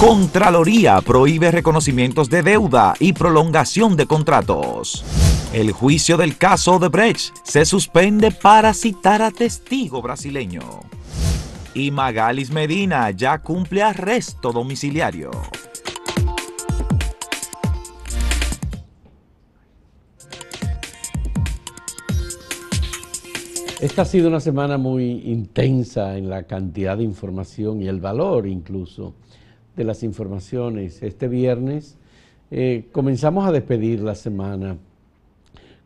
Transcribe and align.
Contraloría 0.00 0.98
prohíbe 1.02 1.50
reconocimientos 1.50 2.30
de 2.30 2.42
deuda 2.42 2.94
y 3.00 3.12
prolongación 3.12 3.98
de 3.98 4.06
contratos. 4.06 5.04
El 5.52 5.72
juicio 5.72 6.16
del 6.16 6.38
caso 6.38 6.78
de 6.78 6.88
Brecht 6.88 7.36
se 7.44 7.66
suspende 7.66 8.30
para 8.30 8.72
citar 8.72 9.20
a 9.20 9.30
testigo 9.30 10.00
brasileño. 10.00 10.62
Y 11.74 11.90
Magalis 11.90 12.50
Medina 12.50 13.10
ya 13.10 13.42
cumple 13.42 13.82
arresto 13.82 14.52
domiciliario. 14.52 15.32
Esta 23.82 24.00
ha 24.00 24.04
sido 24.06 24.28
una 24.28 24.40
semana 24.40 24.78
muy 24.78 25.04
intensa 25.26 26.16
en 26.16 26.30
la 26.30 26.44
cantidad 26.44 26.96
de 26.96 27.04
información 27.04 27.82
y 27.82 27.88
el 27.88 28.00
valor 28.00 28.46
incluso 28.46 29.14
de 29.76 29.84
las 29.84 30.02
informaciones. 30.02 31.02
Este 31.02 31.28
viernes 31.28 31.96
eh, 32.50 32.88
comenzamos 32.92 33.46
a 33.46 33.52
despedir 33.52 34.00
la 34.00 34.14
semana 34.14 34.76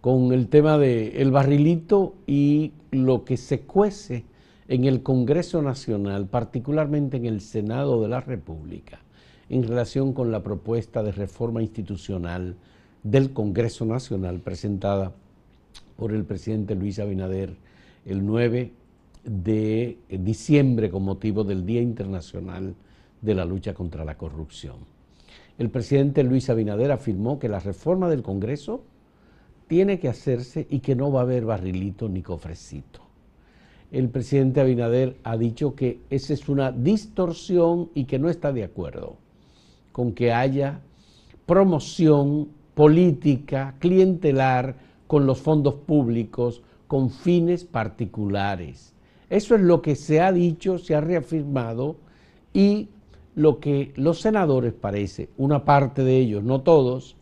con 0.01 0.33
el 0.33 0.49
tema 0.49 0.79
de 0.79 1.23
el 1.23 1.31
barrilito 1.31 2.15
y 2.27 2.73
lo 2.91 3.25
que 3.25 3.37
se 3.37 3.61
cuece 3.61 4.25
en 4.69 4.85
el 4.85 5.03
Congreso 5.03 5.63
Nacional, 5.63 6.27
particularmente 6.27 7.17
en 7.17 7.27
el 7.27 7.41
Senado 7.41 8.01
de 8.03 8.09
la 8.09 8.21
República, 8.21 9.01
en 9.49 9.63
relación 9.63 10.13
con 10.13 10.31
la 10.31 10.43
propuesta 10.43 11.03
de 11.03 11.13
reforma 11.13 11.63
institucional 11.63 12.57
del 13.03 13.33
Congreso 13.33 13.85
Nacional 13.85 14.41
presentada 14.41 15.13
por 15.97 16.13
el 16.13 16.25
presidente 16.25 16.75
Luis 16.75 16.99
Abinader 16.99 17.55
el 18.07 18.25
9 18.25 18.73
de 19.25 19.99
diciembre 20.09 20.91
con 20.91 21.03
motivo 21.03 21.45
del 21.45 21.65
Día 21.65 21.81
Internacional 21.81 22.75
de 23.25 23.35
la 23.35 23.45
Lucha 23.45 23.75
contra 23.75 24.05
la 24.05 24.17
Corrupción. 24.17 24.77
El 25.59 25.71
presidente 25.71 26.23
Luis 26.23 26.51
Abinader 26.51 26.93
afirmó 26.93 27.39
que 27.39 27.49
la 27.49 27.61
reforma 27.61 28.09
del 28.09 28.23
Congreso 28.23 28.83
tiene 29.67 29.99
que 29.99 30.09
hacerse 30.09 30.67
y 30.69 30.81
que 30.81 30.95
no 30.95 31.11
va 31.11 31.21
a 31.21 31.23
haber 31.23 31.45
barrilito 31.45 32.09
ni 32.09 32.23
cofrecito. 32.23 33.01
El 33.91 34.09
presidente 34.09 34.61
Abinader 34.61 35.17
ha 35.23 35.37
dicho 35.37 35.75
que 35.75 36.01
esa 36.11 36.35
es 36.35 36.49
una 36.49 36.73
distorsión 36.73 37.91
y 37.95 38.05
que 38.05 38.19
no 38.19 38.29
está 38.29 38.53
de 38.53 38.65
acuerdo 38.65 39.17
con 39.93 40.13
que 40.13 40.33
haya 40.33 40.81
promoción 41.47 42.49
política, 42.75 43.77
clientelar 43.79 44.75
con 45.07 45.25
los 45.25 45.39
fondos 45.39 45.75
públicos, 45.75 46.63
con 46.89 47.11
fines 47.11 47.65
particulares. 47.65 48.93
Eso 49.31 49.55
es 49.55 49.61
lo 49.61 49.81
que 49.83 49.95
se 49.95 50.21
ha 50.21 50.33
dicho, 50.33 50.79
se 50.79 50.97
ha 50.97 51.01
reafirmado 51.01 51.97
y 52.53 52.89
lo 53.35 53.59
que 53.59 53.93
los 53.97 54.21
senadores 54.21 54.73
parece, 54.73 55.29
una 55.37 55.65
parte 55.65 56.05
de 56.05 56.19
ellos, 56.19 56.43
no 56.43 56.61
todos, 56.63 57.17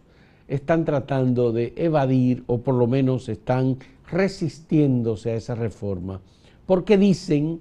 están 0.48 0.84
tratando 0.84 1.52
de 1.52 1.72
evadir 1.76 2.44
o 2.46 2.60
por 2.60 2.74
lo 2.74 2.86
menos 2.86 3.28
están 3.28 3.78
resistiéndose 4.10 5.30
a 5.30 5.36
esa 5.36 5.54
reforma, 5.54 6.20
porque 6.66 6.98
dicen 6.98 7.60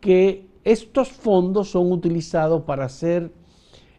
que 0.00 0.46
estos 0.64 1.10
fondos 1.10 1.70
son 1.70 1.92
utilizados 1.92 2.62
para 2.62 2.86
hacer 2.86 3.32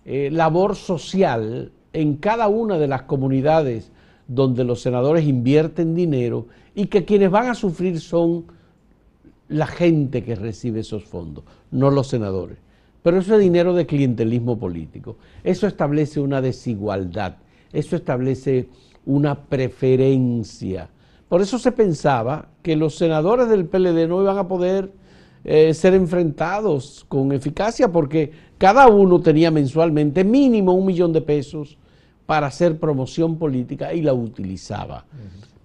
eh, 0.05 0.29
labor 0.31 0.75
social 0.75 1.72
en 1.94 2.16
cada 2.16 2.47
una 2.47 2.77
de 2.79 2.88
las 2.88 3.03
comunidades 3.03 3.91
donde 4.27 4.63
los 4.63 4.81
senadores 4.81 5.25
invierten 5.25 5.94
dinero 5.94 6.47
y 6.73 6.88
que 6.88 7.05
quienes 7.05 7.29
van 7.29 7.49
a 7.49 7.55
sufrir 7.55 7.99
son 7.99 8.45
la 9.47 9.67
gente 9.67 10.23
que 10.23 10.35
recibe 10.35 10.79
esos 10.79 11.03
fondos, 11.03 11.44
no 11.69 11.91
los 11.91 12.07
senadores. 12.07 12.57
Pero 13.03 13.19
eso 13.19 13.35
es 13.35 13.41
dinero 13.41 13.73
de 13.73 13.85
clientelismo 13.85 14.59
político. 14.59 15.17
Eso 15.44 15.67
establece 15.67 16.19
una 16.19 16.41
desigualdad, 16.41 17.38
eso 17.73 17.95
establece 17.95 18.69
una 19.05 19.35
preferencia. 19.45 20.89
Por 21.27 21.41
eso 21.41 21.57
se 21.57 21.72
pensaba 21.72 22.50
que 22.62 22.75
los 22.75 22.95
senadores 22.95 23.50
del 23.50 23.66
PLD 23.66 24.07
no 24.07 24.22
iban 24.22 24.38
a 24.38 24.47
poder 24.47 24.91
eh, 25.44 25.73
ser 25.73 25.95
enfrentados 25.95 27.06
con 27.07 27.31
eficacia 27.31 27.91
porque 27.91 28.31
cada 28.59 28.88
uno 28.88 29.19
tenía 29.22 29.50
mensualmente 29.50 30.23
mínimo 30.23 30.73
un 30.73 30.85
millón 30.85 31.13
de 31.13 31.22
pesos 31.22 31.78
para 32.28 32.47
hacer 32.47 32.79
promoción 32.79 33.38
política 33.38 33.94
y 33.94 34.01
la 34.01 34.13
utilizaba. 34.13 35.06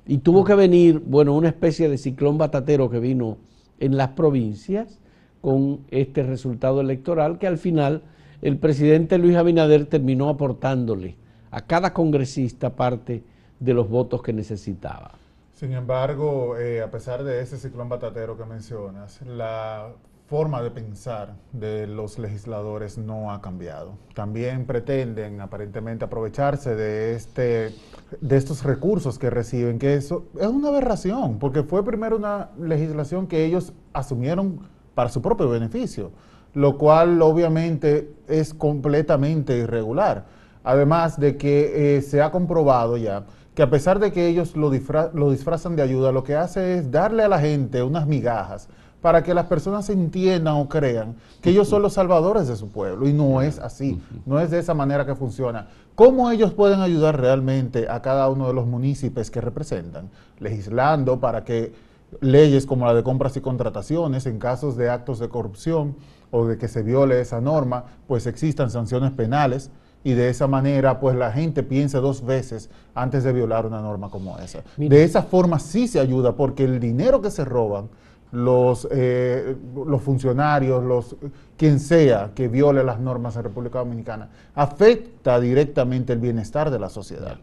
Y 0.07 0.19
tuvo 0.19 0.45
que 0.45 0.55
venir, 0.55 1.03
bueno, 1.05 1.35
una 1.35 1.49
especie 1.49 1.89
de 1.89 1.99
ciclón 1.99 2.39
batatero 2.39 2.89
que 2.89 3.01
vino 3.01 3.37
en 3.79 3.97
las 3.97 4.09
provincias 4.11 4.99
con 5.47 5.87
este 5.93 6.25
resultado 6.25 6.81
electoral 6.81 7.39
que 7.39 7.47
al 7.47 7.57
final 7.57 8.03
el 8.43 8.59
presidente 8.59 9.17
Luis 9.17 9.37
Abinader 9.37 9.87
terminó 9.87 10.29
aportándole 10.29 11.15
a 11.53 11.61
cada 11.61 11.93
congresista 11.93 12.75
parte 12.75 13.23
de 13.61 13.73
los 13.73 13.89
votos 13.89 14.23
que 14.23 14.33
necesitaba. 14.33 15.13
Sin 15.53 15.73
embargo, 15.73 16.59
eh, 16.59 16.83
a 16.83 16.91
pesar 16.91 17.23
de 17.23 17.43
ese 17.43 17.59
ciclón 17.59 17.89
batatero 17.89 18.37
que 18.37 18.45
mencionas, 18.45 19.23
la 19.23 19.93
forma 20.27 20.61
de 20.63 20.73
pensar 20.73 21.37
de 21.53 21.87
los 21.87 22.19
legisladores 22.19 22.99
no 22.99 23.31
ha 23.31 23.41
cambiado. 23.41 23.93
También 24.17 24.67
pretenden 24.67 25.41
aparentemente 25.41 26.05
aprovecharse 26.05 26.75
de 26.75 27.15
este 27.15 27.73
de 28.21 28.37
estos 28.37 28.65
recursos 28.65 29.17
que 29.17 29.31
reciben, 29.31 29.79
que 29.79 29.95
eso 29.95 30.25
es 30.41 30.49
una 30.49 30.71
aberración, 30.71 31.39
porque 31.39 31.63
fue 31.63 31.85
primero 31.85 32.17
una 32.17 32.51
legislación 32.59 33.29
que 33.29 33.45
ellos 33.45 33.73
asumieron 33.93 34.75
para 34.97 35.11
su 35.11 35.21
propio 35.21 35.51
beneficio, 35.51 36.11
lo 36.55 36.79
cual 36.79 37.21
obviamente 37.21 38.15
es 38.27 38.55
completamente 38.55 39.59
irregular. 39.59 40.25
Además 40.65 41.21
de 41.21 41.37
que 41.37 41.99
eh, 41.99 42.03
se 42.03 42.23
ha 42.23 42.33
comprobado 42.33 42.97
ya 42.97 43.25
que 43.55 43.63
a 43.63 43.71
pesar 43.71 43.99
de 43.99 44.11
que 44.11 44.27
ellos 44.27 44.57
lo, 44.57 44.73
lo 45.13 45.31
disfrazan 45.31 45.77
de 45.77 45.83
ayuda, 45.83 46.13
lo 46.13 46.25
que 46.25 46.35
hace 46.35 46.79
es 46.79 46.91
darle 46.91 47.25
a 47.25 47.29
la 47.29 47.39
gente 47.39 47.83
unas 47.83 48.07
migajas 48.07 48.69
para 49.03 49.23
que 49.23 49.35
las 49.35 49.47
personas 49.47 49.89
entiendan 49.91 50.55
o 50.55 50.69
crean 50.69 51.15
que 51.41 51.51
ellos 51.51 51.69
son 51.69 51.83
los 51.83 51.93
salvadores 51.93 52.49
de 52.49 52.57
su 52.57 52.69
pueblo. 52.69 53.07
Y 53.07 53.13
no 53.13 53.43
es 53.43 53.59
así, 53.59 54.01
no 54.25 54.41
es 54.41 54.51
de 54.51 54.59
esa 54.59 54.75
manera 54.75 55.05
que 55.05 55.15
funciona. 55.15 55.69
¿Cómo 55.95 56.31
ellos 56.31 56.55
pueden 56.55 56.81
ayudar 56.81 57.21
realmente 57.21 57.87
a 57.89 58.01
cada 58.01 58.29
uno 58.31 58.49
de 58.49 58.55
los 58.55 58.67
municipios 58.67 59.31
que 59.31 59.41
representan? 59.41 60.11
Legislando 60.39 61.21
para 61.21 61.45
que 61.45 61.73
leyes 62.21 62.67
como 62.67 62.87
la 62.87 62.95
de 62.95 63.03
compras 63.03 63.37
y 63.37 63.41
contrataciones, 63.41 64.27
en 64.27 64.39
casos 64.39 64.77
de 64.77 64.91
actos 64.91 65.19
de 65.19 65.29
corrupción 65.29 65.97
o 66.31 66.47
de 66.47 66.59
que 66.59 66.69
se 66.69 66.83
viole 66.83 67.21
esa 67.21 67.41
norma, 67.41 67.85
pues 68.07 68.27
existan 68.27 68.71
sanciones 68.71 69.13
penales 69.13 69.71
y 70.05 70.13
de 70.13 70.29
esa 70.29 70.47
manera 70.47 71.01
pues 71.01 71.17
la 71.17 71.33
gente 71.33 71.63
piense 71.63 71.99
dos 71.99 72.25
veces 72.25 72.71
antes 72.95 73.25
de 73.25 73.33
violar 73.33 73.67
una 73.67 73.81
norma 73.81 74.09
como 74.09 74.39
esa. 74.39 74.63
De 74.77 75.03
esa 75.03 75.23
forma 75.23 75.59
sí 75.59 75.89
se 75.89 75.99
ayuda 75.99 76.37
porque 76.37 76.65
el 76.65 76.79
dinero 76.79 77.21
que 77.21 77.31
se 77.31 77.45
roban 77.45 77.89
los, 78.33 78.87
eh, 78.91 79.57
los 79.87 80.03
funcionarios, 80.03 80.85
los, 80.85 81.17
quien 81.57 81.81
sea 81.81 82.33
que 82.35 82.49
viole 82.49 82.85
las 82.85 83.01
normas 83.01 83.37
en 83.37 83.45
República 83.45 83.79
Dominicana, 83.79 84.29
afecta 84.55 85.41
directamente 85.41 86.13
el 86.13 86.19
bienestar 86.19 86.71
de 86.71 86.79
la 86.79 86.89
sociedad. 86.89 87.39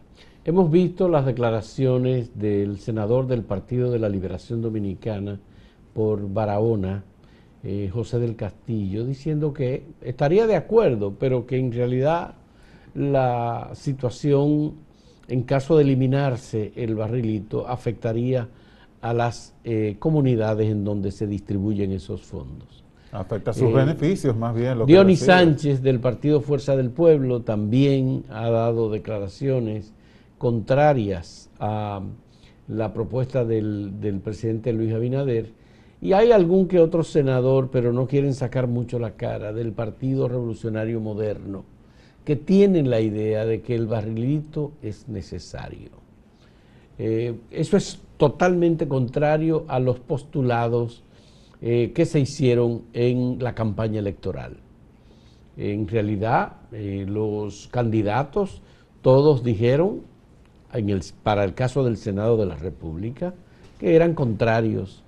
Hemos 0.46 0.70
visto 0.70 1.08
las 1.08 1.24
declaraciones 1.24 2.38
del 2.38 2.78
senador 2.78 3.26
del 3.26 3.44
Partido 3.44 3.90
de 3.90 3.98
la 3.98 4.10
Liberación 4.10 4.60
Dominicana 4.60 5.40
por 5.94 6.30
Barahona, 6.30 7.02
eh, 7.62 7.88
José 7.90 8.18
del 8.18 8.36
Castillo, 8.36 9.06
diciendo 9.06 9.54
que 9.54 9.86
estaría 10.02 10.46
de 10.46 10.56
acuerdo, 10.56 11.14
pero 11.18 11.46
que 11.46 11.56
en 11.56 11.72
realidad 11.72 12.34
la 12.94 13.70
situación, 13.72 14.74
en 15.28 15.44
caso 15.44 15.78
de 15.78 15.84
eliminarse 15.84 16.74
el 16.76 16.94
barrilito, 16.94 17.66
afectaría 17.66 18.46
a 19.00 19.14
las 19.14 19.54
eh, 19.64 19.96
comunidades 19.98 20.70
en 20.70 20.84
donde 20.84 21.10
se 21.10 21.26
distribuyen 21.26 21.90
esos 21.90 22.20
fondos. 22.20 22.84
Afecta 23.12 23.54
sus 23.54 23.70
eh, 23.70 23.72
beneficios 23.72 24.36
más 24.36 24.54
bien. 24.54 24.80
Lo 24.80 24.84
Dionis 24.84 25.20
Sánchez 25.20 25.80
del 25.80 26.00
Partido 26.00 26.42
Fuerza 26.42 26.76
del 26.76 26.90
Pueblo 26.90 27.40
también 27.40 28.24
ha 28.28 28.50
dado 28.50 28.90
declaraciones 28.90 29.94
contrarias 30.38 31.50
a 31.58 32.02
la 32.68 32.92
propuesta 32.92 33.44
del, 33.44 34.20
presidente 34.22 34.72
Luis 34.72 34.92
Abinader 34.92 35.52
y 36.00 36.12
hay 36.12 36.32
algún 36.32 36.68
que 36.68 36.80
otro 36.80 37.02
senador, 37.02 37.70
pero 37.70 37.92
no 37.92 38.06
quieren 38.06 38.34
sacar 38.34 38.66
mucho 38.66 38.98
la 38.98 39.12
cara, 39.12 39.52
del 39.52 39.72
Partido 39.72 40.28
Revolucionario 40.28 41.00
Moderno, 41.00 41.64
que 42.24 42.36
tienen 42.36 42.90
la 42.90 43.00
idea 43.00 43.46
de 43.46 43.62
que 43.62 43.74
el 43.74 43.86
barrilito 43.86 44.72
es 44.82 45.08
necesario. 45.08 45.90
Eh, 46.98 47.34
eso 47.50 47.76
es 47.76 48.00
totalmente 48.18 48.86
contrario 48.86 49.64
a 49.68 49.80
los 49.80 49.98
postulados 49.98 51.02
eh, 51.62 51.92
que 51.94 52.04
se 52.04 52.20
hicieron 52.20 52.82
en 52.92 53.38
la 53.40 53.54
campaña 53.54 54.00
electoral. 54.00 54.58
En 55.56 55.88
realidad, 55.88 56.56
eh, 56.72 57.06
los 57.08 57.68
candidatos 57.68 58.60
todos 59.00 59.42
dijeron, 59.42 60.02
para 61.22 61.44
el 61.44 61.54
caso 61.54 61.84
del 61.84 61.96
Senado 61.96 62.36
de 62.36 62.46
la 62.46 62.56
República, 62.56 63.34
que 63.78 63.94
eran 63.94 64.14
contrarios 64.14 65.02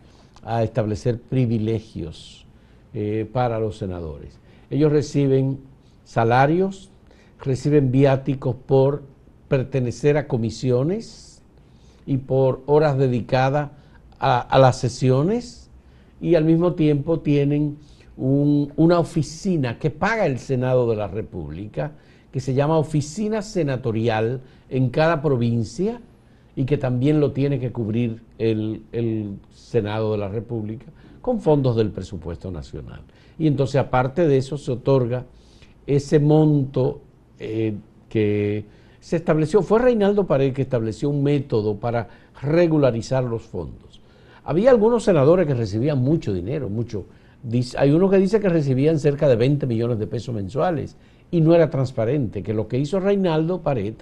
a 0.45 0.63
establecer 0.63 1.21
privilegios 1.21 2.47
para 3.33 3.59
los 3.59 3.77
senadores. 3.77 4.39
Ellos 4.71 4.91
reciben 4.91 5.59
salarios, 6.05 6.91
reciben 7.45 7.91
viáticos 7.91 8.55
por 8.55 9.03
pertenecer 9.49 10.17
a 10.17 10.27
comisiones 10.27 11.43
y 12.07 12.19
por 12.19 12.62
horas 12.67 12.97
dedicadas 12.97 13.71
a, 14.19 14.59
las 14.59 14.79
sesiones 14.81 15.69
y 16.21 16.35
al 16.37 16.45
mismo 16.45 16.75
tiempo 16.75 17.21
tienen 17.21 17.77
una 18.17 18.99
oficina 18.99 19.79
que 19.79 19.91
paga 19.91 20.25
el 20.25 20.39
Senado 20.39 20.89
de 20.89 20.97
la 20.97 21.07
República, 21.07 21.93
que 22.33 22.41
se 22.41 22.55
llama 22.55 22.79
Oficina 22.79 23.43
Senatorial 23.43 24.41
en 24.69 24.91
cada 24.91 25.23
provincia 25.23 26.01
y 26.55 26.65
que 26.65 26.79
también 26.79 27.21
lo 27.21 27.33
tiene 27.33 27.61
que 27.61 27.71
cubrir 27.71 28.23
el, 28.39 28.83
Senado 29.53 30.13
de 30.13 30.19
la 30.19 30.29
República 30.29 30.87
con 31.21 31.41
fondos 31.41 31.77
del 31.77 31.91
presupuesto 31.91 32.51
nacional. 32.51 33.01
Y 33.39 33.47
entonces 33.47 33.77
aparte 33.77 34.27
de 34.27 34.39
eso 34.39 34.57
se 34.57 34.73
otorga 34.73 35.27
ese 35.87 36.19
monto 36.19 37.01
eh, 37.39 37.75
que 38.09 38.65
se 39.01 39.17
estableció, 39.17 39.63
fue 39.63 39.81
Reinaldo 39.81 40.27
Pared 40.27 40.53
que 40.53 40.63
estableció 40.63 41.11
un 41.11 41.23
método 41.23 41.77
para 41.77 42.09
regularizar 42.41 43.25
los 43.25 43.43
fondos. 43.43 44.01
Había 44.45 44.71
algunos 44.71 45.05
senadores 45.05 45.47
que 45.47 45.55
recibían 45.55 45.99
mucho 45.99 46.33
dinero, 46.33 46.69
mucho. 46.69 47.07
Hay 47.77 47.91
uno 47.91 48.09
que 48.09 48.19
dice 48.19 48.41
que 48.41 48.49
recibían 48.49 48.99
cerca 48.99 49.29
de 49.29 49.37
20 49.37 49.67
millones 49.67 49.99
de 49.99 50.07
pesos 50.07 50.35
mensuales 50.35 50.97
y 51.31 51.41
no 51.41 51.55
era 51.55 51.69
transparente, 51.69 52.43
que 52.43 52.55
lo 52.55 52.69
que 52.69 52.79
hizo 52.79 53.01
Reinaldo 53.01 53.61
Pared 53.61 53.95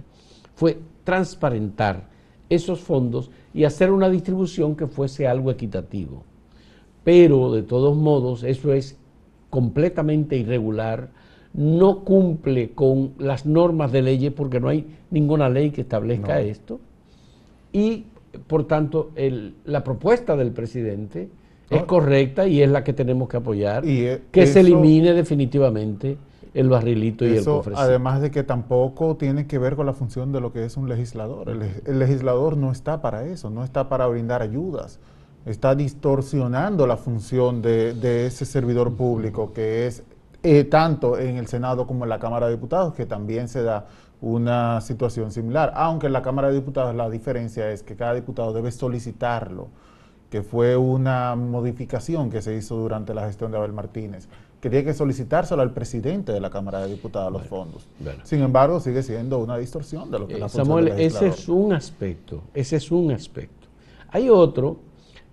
fue 0.54 0.78
transparentar 1.04 2.08
esos 2.48 2.80
fondos 2.80 3.30
y 3.52 3.64
hacer 3.64 3.90
una 3.90 4.08
distribución 4.08 4.76
que 4.76 4.86
fuese 4.86 5.26
algo 5.26 5.50
equitativo. 5.50 6.24
Pero 7.02 7.52
de 7.52 7.62
todos 7.62 7.96
modos 7.96 8.42
eso 8.42 8.72
es 8.72 8.98
completamente 9.50 10.36
irregular, 10.36 11.10
no 11.52 12.00
cumple 12.00 12.72
con 12.72 13.12
las 13.18 13.46
normas 13.46 13.92
de 13.92 14.02
leyes 14.02 14.32
porque 14.32 14.58
no 14.58 14.68
hay 14.68 14.86
ninguna 15.10 15.48
ley 15.48 15.70
que 15.70 15.82
establezca 15.82 16.40
esto. 16.40 16.80
Y 17.72 18.04
por 18.46 18.66
tanto 18.66 19.10
la 19.64 19.84
propuesta 19.84 20.36
del 20.36 20.50
presidente 20.50 21.28
es 21.70 21.82
correcta 21.84 22.46
y 22.46 22.62
es 22.62 22.70
la 22.70 22.82
que 22.82 22.92
tenemos 22.92 23.28
que 23.28 23.36
apoyar, 23.36 23.84
que 23.84 24.46
se 24.46 24.60
elimine 24.60 25.12
definitivamente 25.12 26.16
el 26.54 26.68
barrilito 26.68 27.26
y 27.26 27.36
el 27.36 27.44
cofre. 27.44 27.74
Además 27.76 28.20
de 28.20 28.30
que 28.30 28.44
tampoco 28.44 29.16
tiene 29.16 29.46
que 29.46 29.58
ver 29.58 29.74
con 29.74 29.86
la 29.86 29.92
función 29.92 30.32
de 30.32 30.40
lo 30.40 30.52
que 30.52 30.64
es 30.64 30.76
un 30.76 30.88
legislador. 30.88 31.48
El, 31.50 31.98
legislador 31.98 32.56
no 32.56 32.70
está 32.70 33.02
para 33.02 33.24
eso, 33.24 33.50
no 33.50 33.64
está 33.64 33.88
para 33.88 34.06
brindar 34.06 34.40
ayudas. 34.40 35.00
Está 35.44 35.74
distorsionando 35.74 36.86
la 36.86 36.96
función 36.96 37.60
de, 37.60 38.26
ese 38.26 38.46
servidor 38.46 38.94
público 38.94 39.52
que 39.52 39.86
es 39.86 40.04
eh, 40.42 40.64
tanto 40.64 41.18
en 41.18 41.36
el 41.36 41.48
Senado 41.48 41.86
como 41.86 42.04
en 42.04 42.10
la 42.10 42.18
Cámara 42.20 42.46
de 42.46 42.52
Diputados, 42.52 42.94
que 42.94 43.04
también 43.04 43.48
se 43.48 43.62
da 43.62 43.86
una 44.20 44.80
situación 44.80 45.32
similar. 45.32 45.72
Aunque 45.74 46.06
en 46.06 46.12
la 46.12 46.22
Cámara 46.22 46.48
de 46.48 46.54
Diputados 46.54 46.94
la 46.94 47.10
diferencia 47.10 47.70
es 47.70 47.82
que 47.82 47.96
cada 47.96 48.14
diputado 48.14 48.52
debe 48.52 48.70
solicitarlo, 48.70 49.68
que 50.30 50.42
fue 50.42 50.76
una 50.76 51.34
modificación 51.34 52.30
que 52.30 52.40
se 52.40 52.54
hizo 52.54 52.76
durante 52.76 53.12
la 53.12 53.26
gestión 53.26 53.50
de 53.50 53.58
Abel 53.58 53.72
Martínez 53.72 54.28
que 54.64 54.70
tiene 54.70 54.87
que 54.87 54.94
solicitárselo 54.94 55.61
al 55.61 55.75
presidente 55.75 56.32
de 56.32 56.40
la 56.40 56.49
Cámara 56.49 56.81
de 56.81 56.88
Diputados 56.88 57.31
los 57.31 57.43
fondos. 57.43 57.87
Sin 58.22 58.40
embargo, 58.40 58.81
sigue 58.81 59.02
siendo 59.02 59.38
una 59.38 59.58
distorsión 59.58 60.11
de 60.11 60.19
lo 60.19 60.26
que 60.26 60.34
es 60.34 60.40
la 60.40 60.49
Samuel, 60.49 60.88
ese 60.88 61.26
es 61.26 61.50
un 61.50 61.75
aspecto, 61.75 62.40
ese 62.55 62.76
es 62.76 62.90
un 62.90 63.11
aspecto. 63.11 63.69
Hay 64.08 64.31
otro 64.31 64.78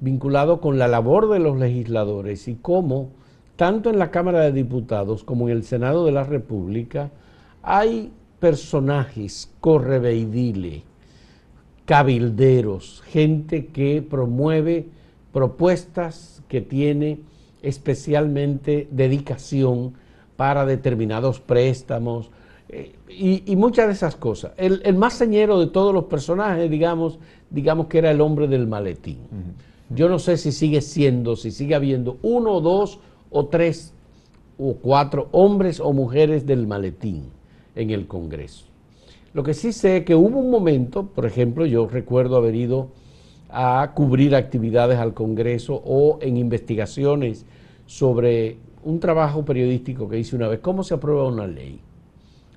vinculado 0.01 0.59
con 0.59 0.77
la 0.77 0.89
labor 0.89 1.29
de 1.29 1.39
los 1.39 1.57
legisladores 1.57 2.49
y 2.49 2.55
cómo, 2.55 3.11
tanto 3.55 3.89
en 3.89 3.99
la 3.99 4.11
Cámara 4.11 4.41
de 4.41 4.51
Diputados 4.51 5.23
como 5.23 5.47
en 5.47 5.55
el 5.55 5.63
Senado 5.63 6.05
de 6.05 6.11
la 6.11 6.25
República, 6.25 7.09
hay 7.63 8.11
personajes 8.41 9.49
correveidiles, 9.61 10.83
cabilderos, 11.85 13.01
gente 13.05 13.67
que 13.67 14.01
promueve 14.01 14.89
propuestas 15.31 16.43
que 16.49 16.59
tiene 16.59 17.30
especialmente 17.61 18.87
dedicación 18.91 19.93
para 20.35 20.65
determinados 20.65 21.39
préstamos 21.39 22.31
eh, 22.69 22.95
y, 23.09 23.55
muchas 23.57 23.87
de 23.87 23.93
esas 23.93 24.15
cosas. 24.15 24.53
El, 24.57 24.95
más 24.95 25.13
señero 25.13 25.59
de 25.59 25.67
todos 25.67 25.93
los 25.93 26.05
personajes, 26.05 26.69
digamos, 26.71 27.19
digamos 27.49 27.87
que 27.87 27.97
era 27.97 28.11
el 28.11 28.21
hombre 28.21 28.47
del 28.47 28.65
maletín. 28.65 29.17
Yo 29.89 30.07
no 30.07 30.19
sé 30.19 30.37
si 30.37 30.53
sigue 30.53 30.81
siendo, 30.81 31.35
si 31.35 31.51
sigue 31.51 31.75
habiendo 31.75 32.17
uno, 32.21 32.61
dos 32.61 32.99
o 33.29 33.47
tres 33.47 33.93
o 34.57 34.75
cuatro 34.75 35.27
hombres 35.31 35.81
o 35.81 35.91
mujeres 35.91 36.45
del 36.45 36.65
maletín 36.65 37.25
en 37.75 37.89
el 37.89 38.07
Congreso. 38.07 38.65
Lo 39.33 39.43
que 39.43 39.53
sí 39.53 39.73
sé 39.73 39.97
es 39.97 40.05
que 40.05 40.15
hubo 40.15 40.39
un 40.39 40.49
momento, 40.49 41.07
por 41.07 41.25
ejemplo, 41.25 41.65
yo 41.65 41.87
recuerdo 41.87 42.37
haber 42.37 42.55
ido 42.55 42.89
a 43.51 43.91
cubrir 43.93 44.35
actividades 44.35 44.97
al 44.97 45.13
Congreso 45.13 45.81
o 45.85 46.19
en 46.21 46.37
investigaciones 46.37 47.45
sobre 47.85 48.57
un 48.83 48.99
trabajo 48.99 49.43
periodístico 49.43 50.07
que 50.07 50.19
hice 50.19 50.35
una 50.35 50.47
vez, 50.47 50.59
cómo 50.59 50.83
se 50.83 50.93
aprueba 50.93 51.27
una 51.27 51.47
ley, 51.47 51.79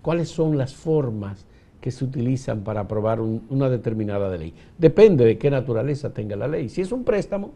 cuáles 0.02 0.28
son 0.28 0.56
las 0.56 0.74
formas 0.74 1.46
que 1.80 1.90
se 1.90 2.04
utilizan 2.04 2.62
para 2.62 2.82
aprobar 2.82 3.20
una 3.20 3.68
determinada 3.68 4.34
ley. 4.36 4.54
Depende 4.78 5.24
de 5.24 5.36
qué 5.36 5.50
naturaleza 5.50 6.14
tenga 6.14 6.36
la 6.36 6.48
ley. 6.48 6.68
Si 6.70 6.80
es 6.80 6.92
un 6.92 7.04
préstamo, 7.04 7.50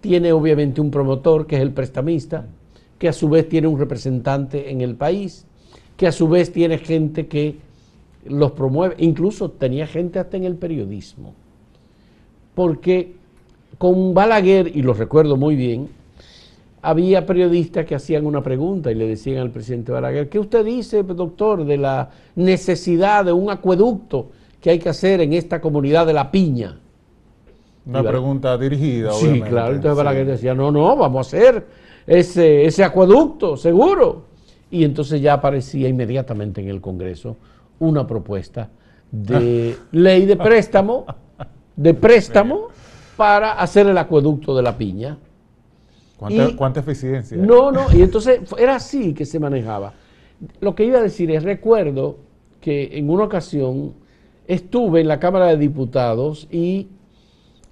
tiene 0.00 0.32
obviamente 0.32 0.80
un 0.80 0.90
promotor, 0.90 1.46
que 1.46 1.56
es 1.56 1.62
el 1.62 1.72
prestamista, 1.72 2.46
que 2.98 3.08
a 3.08 3.12
su 3.12 3.28
vez 3.28 3.48
tiene 3.48 3.68
un 3.68 3.78
representante 3.78 4.70
en 4.70 4.80
el 4.80 4.96
país, 4.96 5.46
que 5.96 6.08
a 6.08 6.12
su 6.12 6.28
vez 6.28 6.50
tiene 6.50 6.78
gente 6.78 7.28
que 7.28 7.58
los 8.26 8.52
promueve, 8.52 8.96
incluso 8.98 9.50
tenía 9.50 9.86
gente 9.86 10.18
hasta 10.18 10.36
en 10.36 10.44
el 10.44 10.56
periodismo 10.56 11.34
porque 12.54 13.14
con 13.78 14.14
Balaguer, 14.14 14.74
y 14.74 14.82
lo 14.82 14.94
recuerdo 14.94 15.36
muy 15.36 15.56
bien, 15.56 15.88
había 16.82 17.24
periodistas 17.24 17.86
que 17.86 17.94
hacían 17.94 18.26
una 18.26 18.42
pregunta 18.42 18.92
y 18.92 18.94
le 18.94 19.06
decían 19.06 19.38
al 19.38 19.50
presidente 19.50 19.90
Balaguer, 19.90 20.28
¿qué 20.28 20.38
usted 20.38 20.64
dice, 20.64 21.02
doctor, 21.02 21.64
de 21.64 21.78
la 21.78 22.10
necesidad 22.36 23.24
de 23.24 23.32
un 23.32 23.50
acueducto 23.50 24.30
que 24.60 24.70
hay 24.70 24.78
que 24.78 24.90
hacer 24.90 25.20
en 25.20 25.32
esta 25.32 25.60
comunidad 25.60 26.06
de 26.06 26.12
La 26.12 26.30
Piña? 26.30 26.78
Una 27.86 28.02
pregunta 28.02 28.56
dirigida, 28.56 29.12
Sí, 29.12 29.40
claro, 29.42 29.74
entonces 29.74 29.96
Balaguer 29.96 30.26
decía, 30.26 30.54
no, 30.54 30.70
no, 30.70 30.96
vamos 30.96 31.26
a 31.26 31.36
hacer 31.36 31.66
ese, 32.06 32.64
ese 32.64 32.84
acueducto, 32.84 33.56
seguro. 33.56 34.24
Y 34.70 34.84
entonces 34.84 35.20
ya 35.20 35.34
aparecía 35.34 35.88
inmediatamente 35.88 36.60
en 36.60 36.68
el 36.68 36.80
Congreso 36.80 37.36
una 37.78 38.06
propuesta 38.06 38.70
de 39.10 39.76
ley 39.92 40.26
de 40.26 40.36
préstamo 40.36 41.04
de 41.76 41.94
préstamo 41.94 42.68
para 43.16 43.52
hacer 43.52 43.86
el 43.86 43.98
acueducto 43.98 44.54
de 44.56 44.62
la 44.62 44.76
piña. 44.76 45.18
¿Cuánta, 46.56 46.80
eficiencia? 46.80 47.36
No, 47.36 47.70
no, 47.70 47.86
y 47.92 48.02
entonces 48.02 48.40
era 48.56 48.76
así 48.76 49.12
que 49.12 49.26
se 49.26 49.38
manejaba. 49.38 49.92
Lo 50.60 50.74
que 50.74 50.84
iba 50.84 50.98
a 50.98 51.02
decir 51.02 51.30
es, 51.30 51.42
recuerdo 51.42 52.18
que 52.60 52.96
en 52.96 53.10
una 53.10 53.24
ocasión 53.24 53.94
estuve 54.46 55.00
en 55.00 55.08
la 55.08 55.18
Cámara 55.18 55.46
de 55.46 55.56
Diputados 55.56 56.48
y 56.50 56.88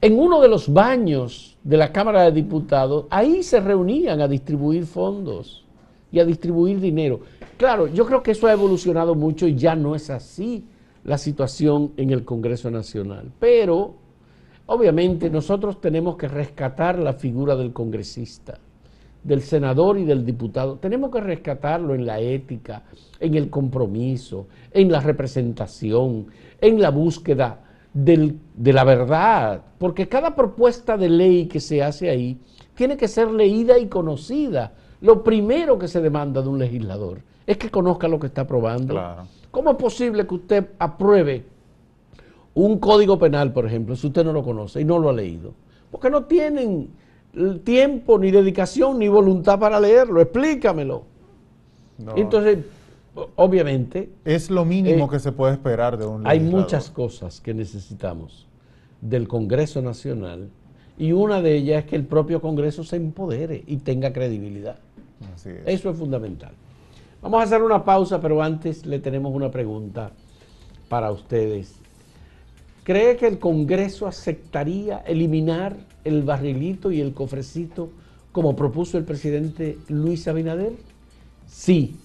en 0.00 0.18
uno 0.18 0.40
de 0.40 0.48
los 0.48 0.72
baños 0.72 1.56
de 1.62 1.76
la 1.76 1.92
Cámara 1.92 2.24
de 2.24 2.32
Diputados, 2.32 3.06
ahí 3.08 3.42
se 3.42 3.60
reunían 3.60 4.20
a 4.20 4.28
distribuir 4.28 4.84
fondos 4.84 5.64
y 6.10 6.18
a 6.18 6.24
distribuir 6.24 6.80
dinero. 6.80 7.20
Claro, 7.56 7.86
yo 7.86 8.04
creo 8.04 8.22
que 8.22 8.32
eso 8.32 8.48
ha 8.48 8.52
evolucionado 8.52 9.14
mucho 9.14 9.46
y 9.46 9.54
ya 9.54 9.76
no 9.76 9.94
es 9.94 10.10
así 10.10 10.64
la 11.04 11.18
situación 11.18 11.92
en 11.96 12.10
el 12.10 12.24
Congreso 12.24 12.70
Nacional. 12.70 13.32
Pero, 13.38 13.94
obviamente, 14.66 15.30
nosotros 15.30 15.80
tenemos 15.80 16.16
que 16.16 16.28
rescatar 16.28 16.98
la 16.98 17.14
figura 17.14 17.56
del 17.56 17.72
congresista, 17.72 18.58
del 19.22 19.42
senador 19.42 19.98
y 19.98 20.04
del 20.04 20.24
diputado. 20.24 20.76
Tenemos 20.76 21.10
que 21.10 21.20
rescatarlo 21.20 21.94
en 21.94 22.06
la 22.06 22.20
ética, 22.20 22.84
en 23.20 23.34
el 23.34 23.50
compromiso, 23.50 24.46
en 24.72 24.90
la 24.90 25.00
representación, 25.00 26.26
en 26.60 26.80
la 26.80 26.90
búsqueda 26.90 27.60
de 27.94 28.72
la 28.72 28.84
verdad, 28.84 29.60
porque 29.78 30.08
cada 30.08 30.34
propuesta 30.34 30.96
de 30.96 31.10
ley 31.10 31.46
que 31.46 31.60
se 31.60 31.82
hace 31.82 32.08
ahí 32.08 32.40
tiene 32.74 32.96
que 32.96 33.06
ser 33.06 33.30
leída 33.30 33.78
y 33.78 33.86
conocida. 33.86 34.72
Lo 35.02 35.22
primero 35.22 35.78
que 35.78 35.88
se 35.88 36.00
demanda 36.00 36.40
de 36.40 36.48
un 36.48 36.58
legislador 36.58 37.20
es 37.46 37.58
que 37.58 37.70
conozca 37.70 38.08
lo 38.08 38.18
que 38.18 38.28
está 38.28 38.42
aprobando. 38.42 38.98
¿Cómo 39.52 39.70
es 39.70 39.76
posible 39.76 40.26
que 40.26 40.34
usted 40.34 40.70
apruebe 40.78 41.44
un 42.54 42.78
código 42.78 43.18
penal, 43.18 43.52
por 43.52 43.66
ejemplo, 43.66 43.94
si 43.94 44.08
usted 44.08 44.24
no 44.24 44.32
lo 44.32 44.42
conoce 44.42 44.80
y 44.80 44.84
no 44.84 44.98
lo 44.98 45.10
ha 45.10 45.12
leído? 45.12 45.52
Porque 45.90 46.10
no 46.10 46.24
tienen 46.24 46.88
tiempo, 47.62 48.18
ni 48.18 48.30
dedicación, 48.30 48.98
ni 48.98 49.08
voluntad 49.08 49.58
para 49.60 49.78
leerlo. 49.78 50.22
Explícamelo. 50.22 51.04
Entonces, 52.16 52.60
obviamente... 53.36 54.10
Es 54.24 54.50
lo 54.50 54.64
mínimo 54.64 55.04
eh, 55.04 55.08
que 55.10 55.18
se 55.18 55.32
puede 55.32 55.52
esperar 55.52 55.98
de 55.98 56.06
un 56.06 56.26
Hay 56.26 56.40
muchas 56.40 56.90
cosas 56.90 57.40
que 57.42 57.52
necesitamos 57.52 58.48
del 59.02 59.28
Congreso 59.28 59.82
Nacional 59.82 60.48
y 60.96 61.12
una 61.12 61.42
de 61.42 61.56
ellas 61.56 61.84
es 61.84 61.90
que 61.90 61.96
el 61.96 62.06
propio 62.06 62.40
Congreso 62.40 62.84
se 62.84 62.96
empodere 62.96 63.64
y 63.66 63.76
tenga 63.78 64.14
credibilidad. 64.14 64.78
Eso 65.66 65.90
es 65.90 65.96
fundamental. 65.96 66.52
Vamos 67.22 67.40
a 67.40 67.44
hacer 67.44 67.62
una 67.62 67.84
pausa, 67.84 68.20
pero 68.20 68.42
antes 68.42 68.84
le 68.84 68.98
tenemos 68.98 69.32
una 69.32 69.48
pregunta 69.48 70.10
para 70.88 71.12
ustedes. 71.12 71.76
¿Cree 72.82 73.16
que 73.16 73.28
el 73.28 73.38
Congreso 73.38 74.08
aceptaría 74.08 74.98
eliminar 75.06 75.76
el 76.02 76.24
barrilito 76.24 76.90
y 76.90 77.00
el 77.00 77.14
cofrecito 77.14 77.90
como 78.32 78.56
propuso 78.56 78.98
el 78.98 79.04
presidente 79.04 79.78
Luis 79.88 80.26
Abinader? 80.26 80.72
Sí, 81.46 81.96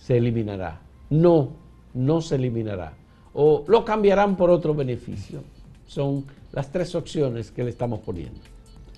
se 0.00 0.16
eliminará. 0.16 0.80
No, 1.10 1.48
no 1.92 2.20
se 2.20 2.36
eliminará. 2.36 2.92
O 3.34 3.64
lo 3.66 3.84
cambiarán 3.84 4.36
por 4.36 4.50
otro 4.50 4.76
beneficio. 4.76 5.40
Son 5.88 6.24
las 6.52 6.70
tres 6.70 6.94
opciones 6.94 7.50
que 7.50 7.64
le 7.64 7.70
estamos 7.70 7.98
poniendo. 7.98 8.38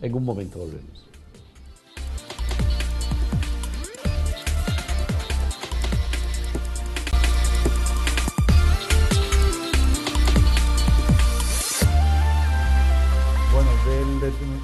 En 0.02 0.14
un 0.14 0.24
momento 0.24 0.58
volvemos. 0.58 1.08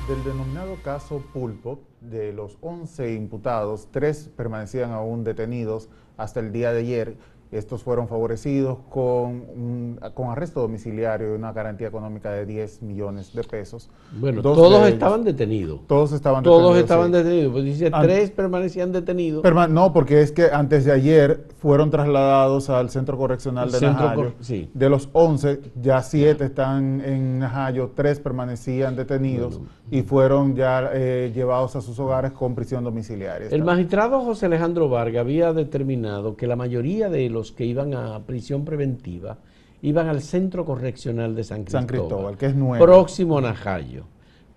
Del 0.09 0.23
denominado 0.23 0.77
caso 0.85 1.21
Pulpo, 1.33 1.81
de 2.01 2.33
los 2.33 2.59
11 2.61 3.15
imputados, 3.15 3.89
tres 3.91 4.31
permanecían 4.37 4.93
aún 4.93 5.25
detenidos 5.25 5.89
hasta 6.17 6.39
el 6.39 6.53
día 6.53 6.73
de 6.73 6.81
ayer 6.81 7.17
estos 7.55 7.83
fueron 7.83 8.09
favorecidos 8.09 8.79
con, 8.91 9.99
con 10.15 10.29
arresto 10.29 10.61
domiciliario 10.61 11.33
y 11.33 11.37
una 11.37 11.53
garantía 11.53 11.89
económica 11.89 12.31
de 12.31 12.47
10 12.47 12.83
millones 12.83 13.33
de 13.33 13.45
pesos. 13.45 13.91
Bueno, 14.19 14.43
todos 14.43 14.89
estaban 14.89 15.25
detenidos. 15.25 15.81
Todos 15.87 16.13
estaban 16.13 16.43
detenidos. 16.43 16.63
Todos 16.63 16.79
estaban 16.79 17.13
detenidos. 17.13 17.53
Pues 17.53 17.65
dice, 17.65 17.91
tres 17.91 18.31
permanecían 18.31 18.93
detenidos. 18.93 19.45
no, 19.71 19.93
porque 19.93 20.21
es 20.21 20.33
que 20.33 20.51
antes 20.53 20.85
de 20.85 20.93
ayer 20.93 21.47
fueron 21.59 21.91
trasladados 21.91 22.71
al 22.71 22.91
centro 22.91 23.17
correccional 23.17 23.71
de 23.71 23.81
Najayo. 23.81 24.33
De 24.75 24.89
los 24.89 25.09
11, 25.13 25.61
ya 25.81 26.03
siete 26.03 26.45
están 26.47 27.01
en 27.01 27.39
Najayo, 27.39 27.93
tres 27.95 28.21
permanecían 28.21 28.97
detenidos 28.97 29.61
y 29.91 30.03
fueron 30.03 30.57
ya 30.57 30.91
eh, 30.93 31.31
llevados 31.35 31.77
a 31.77 31.81
sus 31.81 31.99
hogares 31.99 32.33
con 32.33 32.55
prisión 32.55 32.85
domiciliaria. 32.85 33.49
El 33.51 33.65
magistrado 33.65 34.21
José 34.21 34.47
Alejandro 34.47 34.89
Vargas 34.89 35.21
había 35.21 35.53
determinado 35.53 36.37
que 36.37 36.47
la 36.47 36.57
mayoría 36.57 37.09
de 37.09 37.29
los 37.29 37.44
que 37.53 37.65
iban 37.65 37.95
a 37.95 38.25
prisión 38.27 38.65
preventiva 38.65 39.39
iban 39.85 40.09
al 40.09 40.23
Centro 40.23 40.65
Correccional 40.65 41.35
de 41.35 41.45
San 41.45 41.65
Cristóbal, 41.65 42.39
que 42.39 42.47
es 42.47 42.55
nuevo. 42.55 42.83
próximo 42.83 43.37
a 43.37 43.43
Najayo, 43.43 44.05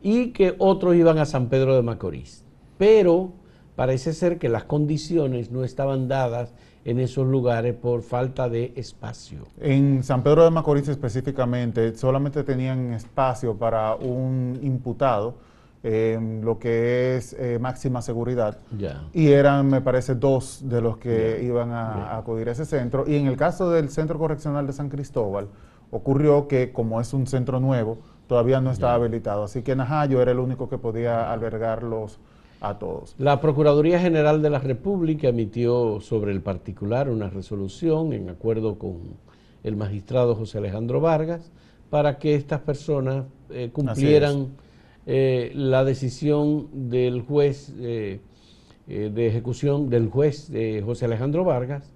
y 0.01 0.31
que 0.31 0.55
otros 0.57 0.95
iban 0.95 1.17
a 1.17 1.25
San 1.25 1.49
Pedro 1.49 1.75
de 1.75 1.81
Macorís. 1.81 2.45
Pero 2.77 3.33
parece 3.75 4.13
ser 4.13 4.39
que 4.39 4.47
las 4.47 4.63
condiciones 4.63 5.51
no 5.51 5.65
estaban 5.65 6.07
dadas 6.07 6.53
en 6.85 7.01
esos 7.01 7.27
lugares 7.27 7.75
por 7.75 8.03
falta 8.03 8.47
de 8.47 8.71
espacio. 8.77 9.39
En 9.59 10.01
San 10.01 10.23
Pedro 10.23 10.45
de 10.45 10.49
Macorís 10.51 10.87
específicamente 10.87 11.93
solamente 11.97 12.45
tenían 12.45 12.93
espacio 12.93 13.57
para 13.57 13.95
un 13.95 14.57
imputado 14.61 15.35
lo 15.83 16.59
que 16.59 17.15
es 17.15 17.33
eh, 17.33 17.59
máxima 17.59 18.01
seguridad. 18.01 18.59
Y 19.13 19.29
eran, 19.29 19.67
me 19.67 19.81
parece, 19.81 20.15
dos 20.15 20.61
de 20.63 20.81
los 20.81 20.97
que 20.97 21.41
iban 21.43 21.71
a, 21.71 22.17
acudir 22.17 22.49
a 22.49 22.51
ese 22.51 22.65
centro. 22.65 23.05
Y 23.07 23.15
en 23.15 23.27
el 23.27 23.37
caso 23.37 23.69
del 23.69 23.89
Centro 23.89 24.17
Correccional 24.19 24.67
de 24.67 24.73
San 24.73 24.89
Cristóbal, 24.89 25.47
ocurrió 25.91 26.47
que 26.47 26.71
como 26.71 26.99
es 26.99 27.13
un 27.13 27.27
centro 27.27 27.59
nuevo, 27.59 27.99
todavía 28.27 28.59
no 28.59 28.71
estaba 28.71 28.95
habilitado. 28.95 29.43
Así 29.43 29.61
que 29.61 29.75
Najayo 29.75 30.21
era 30.21 30.31
el 30.31 30.39
único 30.39 30.67
que 30.67 30.77
podía 30.77 31.31
albergarlos 31.31 32.19
a 32.59 32.79
todos. 32.79 33.15
La 33.17 33.39
Procuraduría 33.39 33.99
General 33.99 34.41
de 34.41 34.49
la 34.49 34.59
República 34.59 35.29
emitió 35.29 36.01
sobre 36.01 36.31
el 36.31 36.41
particular 36.41 37.09
una 37.09 37.29
resolución 37.29 38.13
en 38.13 38.29
acuerdo 38.29 38.77
con 38.77 38.99
el 39.63 39.75
magistrado 39.75 40.35
José 40.35 40.57
Alejandro 40.57 40.99
Vargas 40.99 41.51
para 41.89 42.17
que 42.17 42.35
estas 42.35 42.61
personas 42.61 43.25
eh, 43.49 43.69
cumplieran 43.71 44.49
eh, 45.09 45.53
la 45.55 45.85
decisión 45.85 46.89
del 46.89 47.21
juez 47.21 47.73
eh, 47.79 48.19
eh, 48.89 49.09
de 49.13 49.27
ejecución, 49.27 49.89
del 49.89 50.09
juez 50.09 50.51
José 50.83 51.05
Alejandro 51.05 51.45
Vargas 51.45 51.93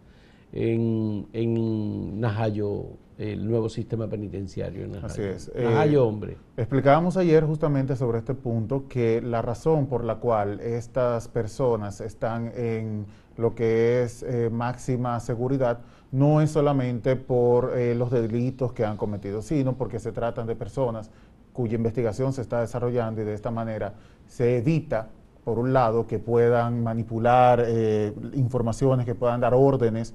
en, 0.54 1.28
en, 1.34 2.22
Najayo, 2.22 2.86
el 3.18 3.46
nuevo 3.46 3.68
sistema 3.68 4.08
penitenciario 4.08 4.86
en 4.86 4.94
Najayo. 4.94 5.08
Así 5.08 5.24
es. 5.24 5.52
Najayo, 5.54 6.08
hombre. 6.08 6.38
Explicábamos 6.56 7.18
ayer 7.18 7.44
justamente 7.44 7.98
sobre 7.98 8.20
este 8.20 8.34
punto 8.34 8.88
que 8.88 9.22
la 9.22 9.42
razón 9.42 9.88
por 9.88 10.06
la 10.06 10.16
cual 10.16 10.62
estas 10.62 11.28
personas 11.28 12.00
están 12.00 12.54
en 12.56 13.06
lo 13.36 13.56
que 13.56 14.04
es 14.04 14.26
máxima 14.52 15.20
seguridad 15.20 15.80
no 16.14 16.42
es 16.42 16.52
solamente 16.52 17.16
por 17.18 17.76
los 17.78 18.12
delitos 18.12 18.74
que 18.74 18.86
han 18.86 18.98
cometido, 18.98 19.42
sino 19.42 19.78
porque 19.78 20.00
se 20.00 20.12
tratan 20.12 20.48
de 20.48 20.56
personas 20.56 21.10
cuya 21.54 21.76
investigación 21.76 22.34
se 22.34 22.42
está 22.42 22.62
desarrollando 22.62 23.22
y 23.22 23.26
de 23.26 23.34
esta 23.34 23.52
manera 23.52 23.94
se 24.28 24.58
evita, 24.58 25.10
por 25.44 25.60
un 25.60 25.74
lado, 25.74 26.08
que 26.08 26.20
puedan 26.20 26.84
manipular 26.84 27.64
eh, 27.66 28.14
informaciones, 28.34 29.06
que 29.06 29.16
puedan 29.16 29.42
dar 29.42 29.54
órdenes, 29.54 30.14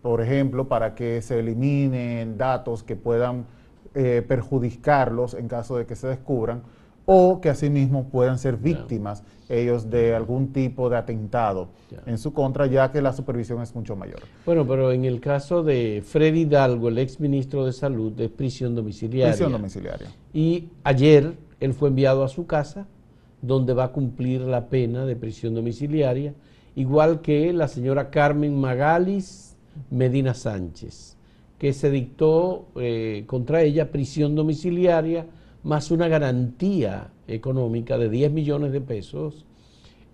por 0.00 0.20
ejemplo, 0.20 0.66
para 0.66 0.94
que 0.94 1.22
se 1.22 1.38
eliminen 1.38 2.36
datos 2.36 2.82
que 2.82 2.96
puedan 2.96 3.44
eh, 3.94 4.24
perjudicarlos 4.26 5.34
en 5.34 5.48
caso 5.48 5.76
de 5.76 5.86
que 5.86 5.94
se 5.94 6.08
descubran, 6.08 6.62
o 7.04 7.40
que 7.40 7.48
asimismo 7.48 8.08
puedan 8.08 8.38
ser 8.38 8.56
víctimas 8.56 9.24
ellos 9.48 9.90
de 9.90 10.14
algún 10.14 10.52
tipo 10.52 10.88
de 10.88 10.96
atentado 10.96 11.68
en 12.06 12.16
su 12.16 12.32
contra, 12.32 12.66
ya 12.66 12.90
que 12.90 13.02
la 13.02 13.12
supervisión 13.12 13.60
es 13.60 13.74
mucho 13.74 13.96
mayor. 13.96 14.20
Bueno, 14.46 14.66
pero 14.66 14.92
en 14.92 15.04
el 15.04 15.20
caso 15.20 15.62
de 15.62 16.02
Freddy 16.04 16.42
Hidalgo, 16.42 16.88
el 16.88 16.98
ex 16.98 17.20
ministro 17.20 17.66
de 17.66 17.72
Salud, 17.72 18.18
es 18.18 18.30
prisión 18.30 18.74
domiciliaria. 18.74 19.32
Prisión 19.32 19.52
domiciliaria. 19.52 20.08
Y 20.32 20.68
ayer 20.84 21.34
él 21.60 21.74
fue 21.74 21.90
enviado 21.90 22.24
a 22.24 22.28
su 22.28 22.46
casa, 22.46 22.86
donde 23.42 23.74
va 23.74 23.84
a 23.84 23.92
cumplir 23.92 24.40
la 24.40 24.68
pena 24.68 25.04
de 25.04 25.16
prisión 25.16 25.54
domiciliaria, 25.54 26.34
igual 26.74 27.20
que 27.20 27.52
la 27.52 27.68
señora 27.68 28.10
Carmen 28.10 28.58
Magalis 28.58 29.56
Medina 29.90 30.32
Sánchez, 30.32 31.16
que 31.58 31.72
se 31.72 31.90
dictó 31.90 32.68
eh, 32.76 33.24
contra 33.26 33.62
ella 33.62 33.90
prisión 33.90 34.34
domiciliaria 34.34 35.26
más 35.62 35.90
una 35.90 36.08
garantía 36.08 37.10
económica 37.28 37.98
de 37.98 38.08
10 38.08 38.32
millones 38.32 38.72
de 38.72 38.80
pesos 38.80 39.44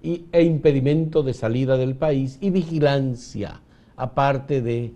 y, 0.03 0.27
e 0.33 0.43
impedimento 0.43 1.23
de 1.23 1.35
salida 1.35 1.77
del 1.77 1.97
país 1.97 2.39
y 2.41 2.51
vigilancia, 2.51 3.61
aparte 3.97 4.63
de 4.63 4.93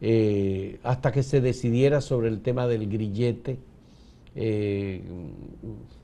eh, 0.00 0.80
hasta 0.82 1.12
que 1.12 1.22
se 1.22 1.40
decidiera 1.40 2.00
sobre 2.00 2.28
el 2.28 2.40
tema 2.40 2.66
del 2.66 2.88
grillete 2.88 3.58
eh, 4.34 5.00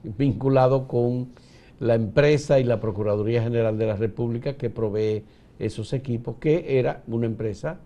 vinculado 0.02 0.86
con 0.86 1.30
la 1.80 1.94
empresa 1.94 2.60
y 2.60 2.64
la 2.64 2.80
Procuraduría 2.80 3.42
General 3.42 3.76
de 3.76 3.86
la 3.86 3.96
República 3.96 4.56
que 4.56 4.70
provee 4.70 5.24
esos 5.58 5.92
equipos, 5.92 6.36
que 6.38 6.78
era 6.78 7.02
una 7.08 7.26
empresa 7.26 7.80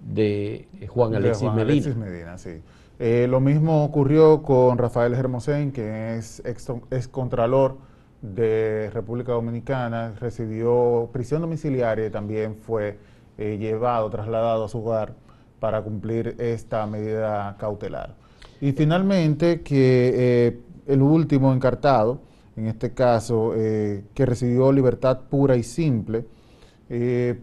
de 0.00 0.68
Juan 0.88 1.14
Alexis, 1.14 1.48
Juan 1.48 1.58
Alexis 1.58 1.96
Medina. 1.96 2.38
sí. 2.38 2.60
Eh, 3.00 3.28
lo 3.28 3.38
mismo 3.38 3.84
ocurrió 3.84 4.42
con 4.42 4.76
Rafael 4.76 5.14
Hermosén, 5.14 5.70
que 5.70 6.16
es 6.16 6.42
ex, 6.44 7.08
contralor 7.08 7.76
de 8.22 8.90
República 8.92 9.32
Dominicana, 9.32 10.14
recibió 10.18 11.08
prisión 11.12 11.42
domiciliaria 11.42 12.06
y 12.06 12.10
también 12.10 12.56
fue 12.56 12.98
eh, 13.38 13.56
llevado, 13.58 14.10
trasladado 14.10 14.64
a 14.64 14.68
su 14.68 14.78
hogar 14.78 15.14
para 15.60 15.80
cumplir 15.82 16.34
esta 16.38 16.84
medida 16.86 17.56
cautelar. 17.60 18.16
Y 18.60 18.72
finalmente 18.72 19.62
que 19.62 20.12
eh, 20.16 20.60
el 20.88 21.00
último 21.00 21.52
encartado, 21.52 22.20
en 22.56 22.66
este 22.66 22.92
caso, 22.94 23.52
que 23.52 24.26
recibió 24.26 24.72
libertad 24.72 25.20
pura 25.30 25.54
y 25.54 25.62
simple, 25.62 26.24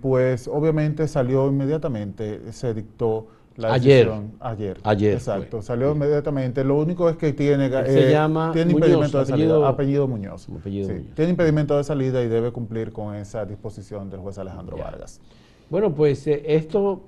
pues 0.01 0.50
obviamente 0.50 1.07
salió 1.07 1.47
inmediatamente, 1.47 2.51
se 2.51 2.74
dictó 2.74 3.27
ayer. 3.63 4.12
Ayer. 4.39 4.77
Ayer. 4.83 5.13
Exacto. 5.13 5.62
Salió 5.62 5.91
inmediatamente. 5.93 6.63
Lo 6.63 6.77
único 6.77 7.09
es 7.09 7.17
que 7.17 7.33
tiene, 7.33 7.69
se 7.69 8.09
eh, 8.09 8.12
llama 8.12 8.51
tiene 8.53 8.71
impedimento 8.74 9.19
de 9.19 9.25
salida. 9.25 9.67
Apellido 9.67 10.07
Muñoz. 10.07 10.47
Tiene 10.63 11.29
impedimento 11.29 11.77
de 11.77 11.83
salida 11.83 12.24
y 12.24 12.27
debe 12.27 12.51
cumplir 12.51 12.91
con 12.91 13.15
esa 13.15 13.45
disposición 13.45 14.09
del 14.09 14.19
juez 14.19 14.38
Alejandro 14.38 14.77
Vargas. 14.77 15.21
Bueno, 15.69 15.93
pues 15.93 16.27
eh, 16.27 16.43
esto 16.45 17.03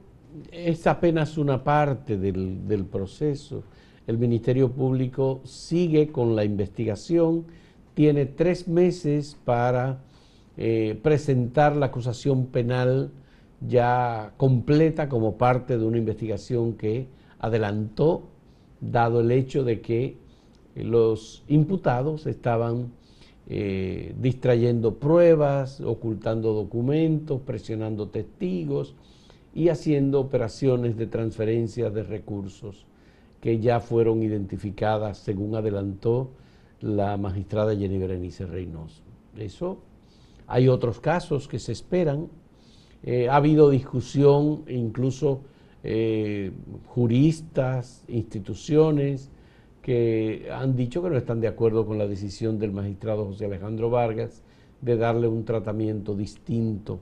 es 0.51 0.87
apenas 0.87 1.37
una 1.37 1.63
parte 1.63 2.17
del, 2.17 2.67
del 2.67 2.85
proceso. 2.85 3.63
El 4.07 4.17
Ministerio 4.17 4.71
Público 4.71 5.41
sigue 5.43 6.07
con 6.11 6.35
la 6.35 6.43
investigación. 6.43 7.45
Tiene 7.93 8.25
tres 8.25 8.67
meses 8.67 9.37
para 9.43 9.99
eh, 10.55 10.99
presentar 11.03 11.75
la 11.75 11.87
acusación 11.87 12.47
penal 12.47 13.11
ya 13.61 14.33
completa 14.37 15.09
como 15.09 15.37
parte 15.37 15.77
de 15.77 15.85
una 15.85 15.97
investigación 15.97 16.73
que 16.73 17.07
adelantó, 17.39 18.23
dado 18.81 19.21
el 19.21 19.31
hecho 19.31 19.63
de 19.63 19.81
que 19.81 20.17
los 20.75 21.43
imputados 21.47 22.27
estaban 22.27 22.91
eh, 23.49 24.13
distrayendo 24.19 24.95
pruebas, 24.95 25.81
ocultando 25.81 26.53
documentos, 26.53 27.41
presionando 27.41 28.09
testigos 28.09 28.95
y 29.55 29.69
haciendo 29.69 30.19
operaciones 30.19 30.97
de 30.97 31.07
transferencia 31.07 31.89
de 31.89 32.03
recursos 32.03 32.85
que 33.41 33.59
ya 33.59 33.79
fueron 33.79 34.21
identificadas, 34.21 35.19
según 35.19 35.55
adelantó 35.55 36.29
la 36.81 37.17
magistrada 37.17 37.75
Jenny 37.75 37.97
Berenice 37.97 38.45
Reynoso. 38.45 39.01
Eso, 39.37 39.79
hay 40.47 40.67
otros 40.67 40.99
casos 40.99 41.47
que 41.47 41.59
se 41.59 41.71
esperan. 41.71 42.27
Eh, 43.03 43.29
ha 43.29 43.35
habido 43.35 43.69
discusión, 43.69 44.63
incluso 44.67 45.41
eh, 45.83 46.51
juristas, 46.87 48.03
instituciones, 48.07 49.29
que 49.81 50.49
han 50.51 50.75
dicho 50.75 51.01
que 51.01 51.09
no 51.09 51.17
están 51.17 51.39
de 51.39 51.47
acuerdo 51.47 51.85
con 51.85 51.97
la 51.97 52.07
decisión 52.07 52.59
del 52.59 52.73
magistrado 52.73 53.25
José 53.25 53.45
Alejandro 53.45 53.89
Vargas 53.89 54.43
de 54.81 54.97
darle 54.97 55.27
un 55.27 55.45
tratamiento 55.45 56.15
distinto 56.15 56.99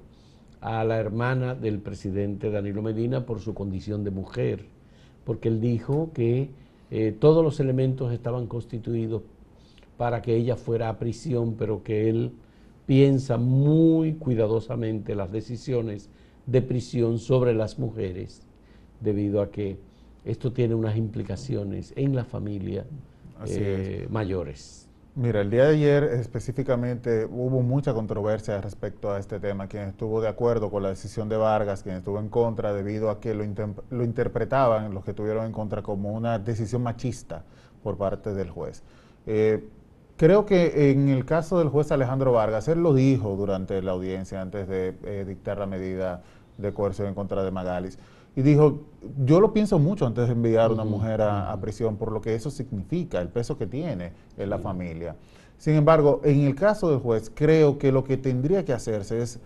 a 0.62 0.84
la 0.84 0.98
hermana 0.98 1.56
del 1.56 1.80
presidente 1.80 2.52
Danilo 2.52 2.82
Medina 2.82 3.26
por 3.26 3.40
su 3.40 3.54
condición 3.54 4.04
de 4.04 4.12
mujer, 4.12 4.66
porque 5.24 5.48
él 5.48 5.62
dijo 5.62 6.12
que 6.14 6.50
eh, 6.92 7.16
todos 7.20 7.44
los 7.44 7.60
elementos 7.60 8.14
estaban 8.14 8.48
constituidos 8.48 9.24
para 9.98 10.22
que 10.22 10.36
ella 10.36 10.56
fuera 10.56 10.90
a 10.90 11.00
prisión, 11.00 11.56
pero 11.56 11.84
que 11.84 12.10
él 12.10 12.34
piensa 12.86 13.38
muy 13.38 14.14
cuidadosamente 14.14 15.16
las 15.16 15.32
decisiones 15.32 16.10
de 16.46 16.62
prisión 16.62 17.20
sobre 17.20 17.54
las 17.54 17.80
mujeres, 17.80 18.42
debido 19.02 19.42
a 19.42 19.52
que 19.52 19.78
esto 20.24 20.52
tiene 20.52 20.76
unas 20.76 20.96
implicaciones 20.96 21.94
en 21.96 22.16
la 22.16 22.24
familia 22.24 22.86
eh, 23.48 24.08
mayores. 24.10 24.88
Mira, 25.16 25.40
el 25.40 25.50
día 25.50 25.66
de 25.66 25.76
ayer 25.76 26.04
específicamente 26.04 27.26
hubo 27.26 27.62
mucha 27.62 27.94
controversia 27.94 28.60
respecto 28.60 29.14
a 29.14 29.20
este 29.20 29.40
tema. 29.40 29.68
Quien 29.68 29.84
estuvo 29.84 30.20
de 30.20 30.28
acuerdo 30.28 30.70
con 30.70 30.84
la 30.84 30.90
decisión 30.90 31.30
de 31.30 31.38
Vargas, 31.38 31.84
quien 31.84 31.96
estuvo 31.96 32.20
en 32.20 32.28
contra, 32.28 32.74
debido 32.74 33.10
a 33.10 33.22
que 33.22 33.34
lo, 33.34 33.46
lo 33.92 34.04
interpretaban 34.04 34.94
los 34.94 35.06
que 35.06 35.12
estuvieron 35.12 35.46
en 35.46 35.54
contra 35.54 35.82
como 35.82 36.12
una 36.12 36.38
decisión 36.38 36.84
machista 36.84 37.46
por 37.82 37.96
parte 37.96 38.34
del 38.34 38.50
juez. 38.50 38.84
Eh, 39.26 39.64
creo 40.18 40.46
que 40.46 40.92
en 40.92 41.10
el 41.10 41.26
caso 41.26 41.60
del 41.60 41.70
juez 41.70 41.92
Alejandro 41.92 42.32
Vargas, 42.32 42.68
él 42.68 42.82
lo 42.82 42.94
dijo 42.94 43.36
durante 43.36 43.82
la 43.82 43.92
audiencia 43.92 44.42
antes 44.42 44.68
de 44.68 44.96
eh, 45.04 45.26
dictar 45.28 45.58
la 45.58 45.66
medida 45.66 46.24
de 46.58 46.74
coerción 46.74 47.08
en 47.08 47.14
contra 47.14 47.44
de 47.44 47.52
Magalis 47.52 48.00
y 48.36 48.42
dijo, 48.42 48.82
yo 49.24 49.40
lo 49.40 49.54
pienso 49.54 49.80
mucho 49.80 50.06
antes 50.06 50.28
de 50.28 50.34
enviar 50.34 50.70
a 50.70 50.74
una 50.74 50.84
mujer 50.84 51.22
a, 51.22 51.58
prisión 51.62 51.96
por 51.96 52.12
lo 52.12 52.22
que 52.22 52.36
eso 52.36 52.52
significa, 52.52 53.22
el 53.22 53.30
peso 53.30 53.58
que 53.58 53.66
tiene 53.66 54.12
en 54.38 54.50
la 54.50 54.60
familia. 54.60 55.16
Sin 55.58 55.76
embargo, 55.76 56.20
en 56.24 56.42
el 56.42 56.54
caso 56.54 56.90
del 56.90 57.00
juez, 57.00 57.32
creo 57.34 57.78
que 57.78 57.94
lo 57.94 58.04
que 58.04 58.18
tendría 58.18 58.66
que 58.66 58.74
hacerse 58.74 59.22
es 59.22 59.40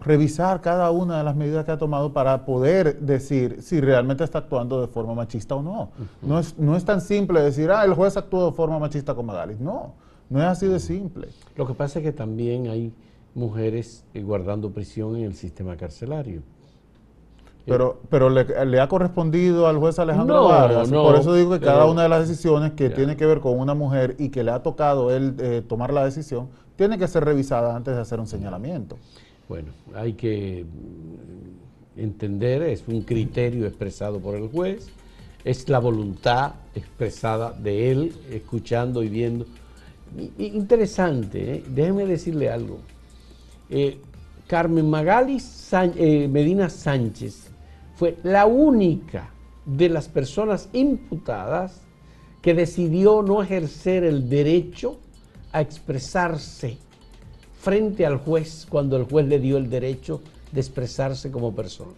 revisar 0.00 0.60
cada 0.60 0.92
una 0.92 1.18
de 1.18 1.24
las 1.24 1.34
medidas 1.34 1.64
que 1.64 1.72
ha 1.72 1.78
tomado 1.78 2.12
para 2.12 2.44
poder 2.44 3.00
decir 3.00 3.60
si 3.60 3.80
realmente 3.80 4.22
está 4.22 4.38
actuando 4.38 4.80
de 4.80 4.86
forma 4.86 5.14
machista 5.14 5.56
o 5.56 5.62
no. 5.62 5.90
no, 6.22 6.38
es, 6.38 6.56
no 6.56 6.76
es 6.76 6.84
tan 6.84 7.00
simple 7.00 7.42
decir, 7.42 7.72
ah, 7.72 7.84
el 7.84 7.94
juez 7.94 8.16
actuó 8.16 8.46
de 8.46 8.52
forma 8.52 8.78
machista 8.78 9.16
con 9.16 9.26
Magalis. 9.26 9.58
No, 9.58 9.94
no 10.30 10.40
es 10.40 10.46
así 10.46 10.66
de 10.66 10.80
simple. 10.80 11.28
Lo 11.56 11.66
que 11.66 11.74
pasa 11.74 11.98
es 11.98 12.04
que 12.04 12.12
también 12.12 12.68
hay 12.68 12.92
mujeres 13.34 14.04
eh, 14.14 14.22
guardando 14.22 14.70
prisión 14.70 15.16
en 15.16 15.24
el 15.24 15.34
sistema 15.34 15.76
carcelario. 15.76 16.42
Pero, 17.64 18.00
pero 18.08 18.30
le, 18.30 18.80
ha 18.80 18.88
correspondido 18.88 19.66
al 19.66 19.76
juez 19.76 19.98
Alejandro 19.98 20.48
Vargas. 20.48 20.90
Por 20.90 21.16
eso 21.16 21.34
digo 21.34 21.50
que 21.50 21.60
cada 21.60 21.84
una 21.84 22.02
de 22.02 22.08
las 22.08 22.26
decisiones 22.26 22.72
que 22.72 22.88
tiene 22.88 23.14
que 23.14 23.26
ver 23.26 23.40
con 23.40 23.58
una 23.58 23.74
mujer 23.74 24.16
y 24.18 24.30
que 24.30 24.42
le 24.42 24.50
ha 24.52 24.62
tocado 24.62 25.14
él 25.14 25.34
eh, 25.38 25.62
tomar 25.68 25.92
la 25.92 26.02
decisión, 26.04 26.48
tiene 26.76 26.96
que 26.96 27.06
ser 27.06 27.26
revisada 27.26 27.76
antes 27.76 27.94
de 27.94 28.00
hacer 28.00 28.20
un 28.20 28.26
señalamiento. 28.26 28.96
Bueno, 29.50 29.68
hay 29.94 30.14
que 30.14 30.64
entender, 31.96 32.62
es 32.62 32.84
un 32.86 33.02
criterio 33.02 33.66
expresado 33.66 34.18
por 34.18 34.34
el 34.34 34.48
juez, 34.48 34.88
es 35.44 35.68
la 35.68 35.78
voluntad 35.78 36.52
expresada 36.74 37.52
de 37.52 37.90
él, 37.90 38.14
escuchando 38.30 39.02
y 39.02 39.08
viendo. 39.08 39.44
Interesante, 40.38 41.56
¿eh? 41.56 41.64
déjeme 41.68 42.06
decirle 42.06 42.50
algo. 42.50 42.78
Eh, 43.70 43.98
Carmen 44.46 44.88
Magali 44.88 45.38
Medina 46.28 46.70
Sánchez 46.70 47.50
fue 47.96 48.16
la 48.22 48.46
única 48.46 49.30
de 49.66 49.90
las 49.90 50.08
personas 50.08 50.70
imputadas 50.72 51.82
que 52.40 52.54
decidió 52.54 53.22
no 53.22 53.42
ejercer 53.42 54.04
el 54.04 54.28
derecho 54.28 54.98
a 55.52 55.60
expresarse 55.60 56.78
frente 57.60 58.06
al 58.06 58.16
juez 58.18 58.66
cuando 58.68 58.96
el 58.96 59.04
juez 59.04 59.26
le 59.26 59.38
dio 59.38 59.58
el 59.58 59.68
derecho 59.68 60.22
de 60.52 60.60
expresarse 60.60 61.30
como 61.30 61.54
persona. 61.54 61.92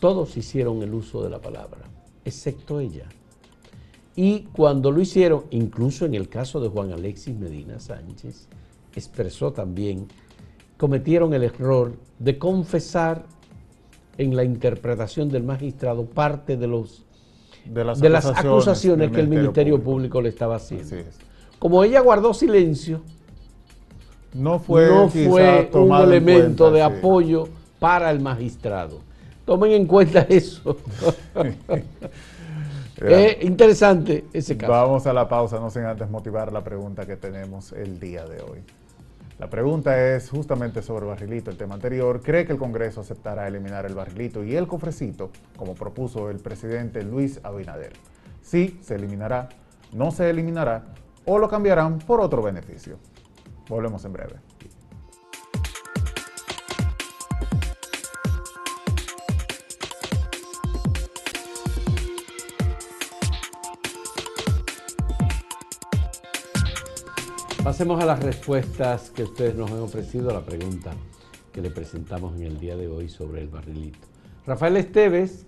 Todos 0.00 0.36
hicieron 0.36 0.82
el 0.82 0.92
uso 0.92 1.22
de 1.22 1.30
la 1.30 1.38
palabra, 1.38 1.80
excepto 2.24 2.80
ella. 2.80 3.06
Y 4.22 4.40
cuando 4.52 4.90
lo 4.90 5.00
hicieron, 5.00 5.44
incluso 5.48 6.04
en 6.04 6.14
el 6.14 6.28
caso 6.28 6.60
de 6.60 6.68
Juan 6.68 6.92
Alexis 6.92 7.34
Medina 7.34 7.80
Sánchez, 7.80 8.48
expresó 8.94 9.50
también, 9.54 10.08
cometieron 10.76 11.32
el 11.32 11.44
error 11.44 11.94
de 12.18 12.38
confesar 12.38 13.24
en 14.18 14.36
la 14.36 14.44
interpretación 14.44 15.30
del 15.30 15.44
magistrado 15.44 16.04
parte 16.04 16.58
de, 16.58 16.66
los, 16.66 17.06
de, 17.64 17.82
las, 17.82 18.26
acusaciones, 18.26 19.10
que 19.10 19.20
el 19.20 19.28
Ministerio 19.28 19.82
Público. 19.82 20.20
le 20.20 20.28
estaba 20.28 20.56
haciendo. 20.56 20.96
Como 21.58 21.82
ella 21.82 22.00
guardó 22.00 22.34
silencio, 22.34 23.00
no 24.34 24.58
fue, 24.58 24.90
un 24.90 25.94
elemento 25.94 26.70
de 26.70 26.82
apoyo 26.82 27.48
para 27.78 28.10
el 28.10 28.20
magistrado. 28.20 28.98
Tomen 29.46 29.72
en 29.72 29.86
cuenta 29.86 30.26
eso. 30.28 30.76
Es 33.00 33.42
interesante 33.44 34.26
ese 34.32 34.56
caso. 34.56 34.72
Vamos 34.72 35.06
a 35.06 35.12
la 35.12 35.28
pausa, 35.28 35.58
no 35.58 35.70
sin 35.70 35.84
antes 35.84 36.08
motivar 36.10 36.52
la 36.52 36.62
pregunta 36.62 37.06
que 37.06 37.16
tenemos 37.16 37.72
el 37.72 37.98
día 37.98 38.24
de 38.26 38.42
hoy. 38.42 38.62
La 39.38 39.48
pregunta 39.48 40.14
es 40.14 40.28
justamente 40.28 40.82
sobre 40.82 41.06
el 41.06 41.12
barrilito, 41.12 41.50
el 41.50 41.56
tema 41.56 41.74
anterior. 41.74 42.20
¿Cree 42.20 42.44
que 42.44 42.52
el 42.52 42.58
Congreso 42.58 43.00
aceptará 43.00 43.48
eliminar 43.48 43.86
el 43.86 43.94
barrilito 43.94 44.44
y 44.44 44.54
el 44.54 44.66
cofrecito, 44.66 45.30
como 45.56 45.74
propuso 45.74 46.28
el 46.28 46.40
presidente 46.40 47.02
Luis 47.02 47.40
Abinader? 47.42 47.94
Sí, 48.42 48.78
se 48.82 48.96
eliminará, 48.96 49.48
no 49.92 50.10
se 50.10 50.28
eliminará 50.28 50.84
o 51.24 51.38
lo 51.38 51.48
cambiarán 51.48 52.00
por 52.00 52.20
otro 52.20 52.42
beneficio. 52.42 52.98
Volvemos 53.66 54.04
en 54.04 54.12
breve. 54.12 54.34
Pasemos 67.70 68.02
a 68.02 68.04
las 68.04 68.20
respuestas 68.20 69.10
que 69.10 69.22
ustedes 69.22 69.54
nos 69.54 69.70
han 69.70 69.78
ofrecido 69.78 70.30
a 70.30 70.32
la 70.32 70.44
pregunta 70.44 70.90
que 71.52 71.62
le 71.62 71.70
presentamos 71.70 72.34
en 72.34 72.42
el 72.42 72.58
día 72.58 72.76
de 72.76 72.88
hoy 72.88 73.08
sobre 73.08 73.42
el 73.42 73.46
barrilito. 73.46 74.08
Rafael 74.44 74.76
Esteves 74.76 75.46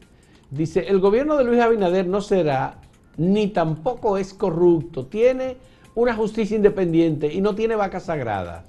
dice, 0.48 0.86
el 0.86 1.00
gobierno 1.00 1.36
de 1.36 1.42
Luis 1.42 1.60
Abinader 1.60 2.06
no 2.06 2.20
será 2.20 2.80
ni 3.16 3.48
tampoco 3.48 4.18
es 4.18 4.34
corrupto, 4.34 5.06
tiene 5.06 5.56
una 5.96 6.14
justicia 6.14 6.56
independiente 6.56 7.26
y 7.26 7.40
no 7.40 7.56
tiene 7.56 7.74
vaca 7.74 7.98
sagrada. 7.98 8.66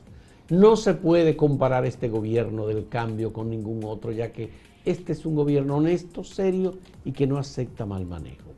No 0.49 0.75
se 0.75 0.95
puede 0.95 1.37
comparar 1.37 1.85
este 1.85 2.09
gobierno 2.09 2.65
del 2.65 2.87
cambio 2.87 3.33
con 3.33 3.51
ningún 3.51 3.83
otro, 3.83 4.11
ya 4.11 4.31
que 4.31 4.49
este 4.83 5.11
es 5.11 5.27
un 5.27 5.35
gobierno 5.35 5.77
honesto, 5.77 6.23
serio 6.23 6.73
y 7.05 7.11
que 7.11 7.27
no 7.27 7.37
acepta 7.37 7.85
mal 7.85 8.03
manejo. 8.07 8.49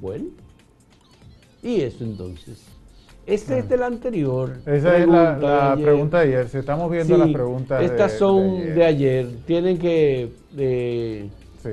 Bueno, 0.00 0.28
¿y 1.62 1.82
eso 1.82 2.02
entonces? 2.02 2.77
Este 3.28 3.58
es 3.58 3.68
del 3.68 3.82
anterior. 3.82 4.52
Esa 4.64 4.96
es 4.96 5.06
la, 5.06 5.76
pregunta 5.80 6.20
de 6.20 6.28
ayer. 6.28 6.48
Si 6.48 6.56
estamos 6.56 6.90
viendo 6.90 7.18
las 7.18 7.28
preguntas 7.28 7.82
Estas 7.82 8.12
son 8.12 8.74
de 8.74 8.84
ayer. 8.84 9.26
Tienen 9.46 9.78
que 9.78 10.30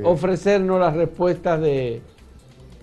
ofrecernos 0.04 0.80
las 0.82 0.94
respuestas 0.96 1.62
de, 1.62 2.02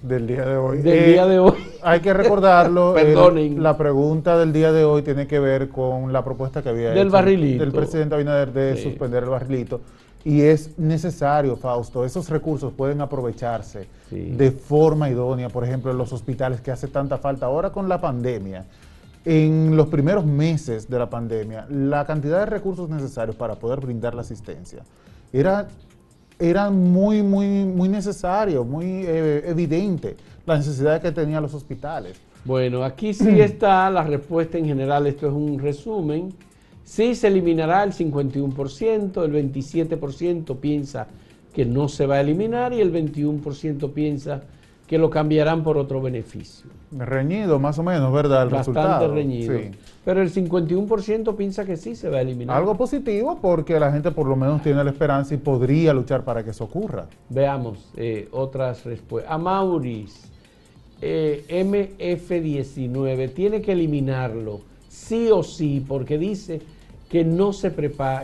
del 0.02 0.26
día 0.26 0.46
de 0.46 0.56
hoy. 0.56 0.78
Del 0.78 1.04
día 1.04 1.26
de 1.26 1.38
hoy. 1.38 1.52
Hay 1.82 2.00
que 2.00 2.14
recordarlo. 2.14 2.94
Perdonen. 2.94 3.62
la 3.62 3.76
pregunta 3.76 4.38
del 4.38 4.54
día 4.54 4.72
de 4.72 4.84
hoy 4.84 5.02
tiene 5.02 5.26
que 5.26 5.38
ver 5.38 5.68
con 5.68 6.10
la 6.10 6.24
propuesta 6.24 6.62
que 6.62 6.70
había 6.70 6.90
del 6.92 7.10
barrilito. 7.10 7.62
del 7.62 7.72
presidente 7.72 8.14
Abinader 8.14 8.52
de 8.52 8.76
suspender 8.78 9.24
el 9.24 9.28
barrilito. 9.28 9.82
Y 10.24 10.42
es 10.42 10.78
necesario, 10.78 11.56
Fausto, 11.56 12.04
esos 12.04 12.28
recursos 12.28 12.72
pueden 12.72 13.00
aprovecharse 13.00 13.88
de 14.10 14.50
forma 14.52 15.10
idónea, 15.10 15.48
por 15.48 15.64
ejemplo, 15.64 15.90
en 15.90 15.98
los 15.98 16.12
hospitales 16.12 16.60
que 16.60 16.70
hace 16.70 16.86
tanta 16.88 17.18
falta 17.18 17.46
ahora 17.46 17.70
con 17.70 17.88
la 17.88 18.00
pandemia. 18.00 18.64
En 19.24 19.76
los 19.76 19.88
primeros 19.88 20.24
meses 20.24 20.88
de 20.88 20.98
la 20.98 21.08
pandemia, 21.08 21.66
la 21.70 22.04
cantidad 22.04 22.40
de 22.40 22.46
recursos 22.46 22.88
necesarios 22.88 23.36
para 23.36 23.54
poder 23.54 23.80
brindar 23.80 24.14
la 24.14 24.22
asistencia 24.22 24.82
era, 25.32 25.68
era 26.38 26.70
muy, 26.70 27.22
muy, 27.22 27.64
muy 27.64 27.88
necesario, 27.88 28.64
muy 28.64 29.04
eh, 29.06 29.44
evidente 29.46 30.16
la 30.44 30.56
necesidad 30.56 31.00
que 31.00 31.12
tenían 31.12 31.42
los 31.42 31.54
hospitales. 31.54 32.20
Bueno, 32.44 32.84
aquí 32.84 33.14
sí 33.14 33.28
está 33.40 33.88
la 33.90 34.02
respuesta 34.02 34.58
en 34.58 34.66
general, 34.66 35.06
esto 35.06 35.26
es 35.26 35.32
un 35.32 35.58
resumen. 35.58 36.32
Sí 36.92 37.14
se 37.14 37.28
eliminará 37.28 37.84
el 37.84 37.94
51%, 37.94 39.24
el 39.24 39.32
27% 39.32 40.56
piensa 40.58 41.06
que 41.54 41.64
no 41.64 41.88
se 41.88 42.04
va 42.04 42.16
a 42.16 42.20
eliminar 42.20 42.74
y 42.74 42.82
el 42.82 42.92
21% 42.92 43.94
piensa 43.94 44.42
que 44.86 44.98
lo 44.98 45.08
cambiarán 45.08 45.64
por 45.64 45.78
otro 45.78 46.02
beneficio. 46.02 46.68
Reñido, 46.90 47.58
más 47.58 47.78
o 47.78 47.82
menos, 47.82 48.12
¿verdad? 48.12 48.42
El 48.42 48.50
Bastante 48.50 49.08
reñido. 49.08 49.58
Pero 50.04 50.20
el 50.20 50.30
51% 50.30 51.34
piensa 51.34 51.64
que 51.64 51.78
sí 51.78 51.96
se 51.96 52.10
va 52.10 52.18
a 52.18 52.20
eliminar. 52.20 52.58
Algo 52.58 52.76
positivo 52.76 53.38
porque 53.40 53.80
la 53.80 53.90
gente 53.90 54.10
por 54.10 54.26
lo 54.26 54.36
menos 54.36 54.62
tiene 54.62 54.84
la 54.84 54.90
esperanza 54.90 55.32
y 55.32 55.38
podría 55.38 55.94
luchar 55.94 56.24
para 56.24 56.44
que 56.44 56.50
eso 56.50 56.64
ocurra. 56.64 57.06
Veamos 57.30 57.90
eh, 57.96 58.28
otras 58.32 58.84
respuestas. 58.84 59.32
A 59.32 59.38
Maurice, 59.38 60.28
eh, 61.00 61.46
MF19, 61.48 63.32
tiene 63.32 63.62
que 63.62 63.72
eliminarlo, 63.72 64.60
sí 64.90 65.30
o 65.30 65.42
sí, 65.42 65.82
porque 65.88 66.18
dice 66.18 66.60
que 67.12 67.26
no 67.26 67.52
se, 67.52 67.74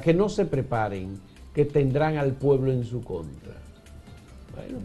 que 0.03 0.15
no 0.15 0.31
se 0.31 0.47
preparen, 0.47 1.21
que 1.55 1.67
tendrán 1.67 2.17
al 2.17 2.33
pueblo 2.33 2.73
en 2.73 2.87
su 2.87 3.05
contra. 3.05 3.53
Bueno. 4.57 4.79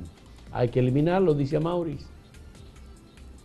Hay 0.52 0.68
que 0.68 0.82
eliminarlo, 0.82 1.34
dice 1.34 1.58
Maurice. 1.58 2.06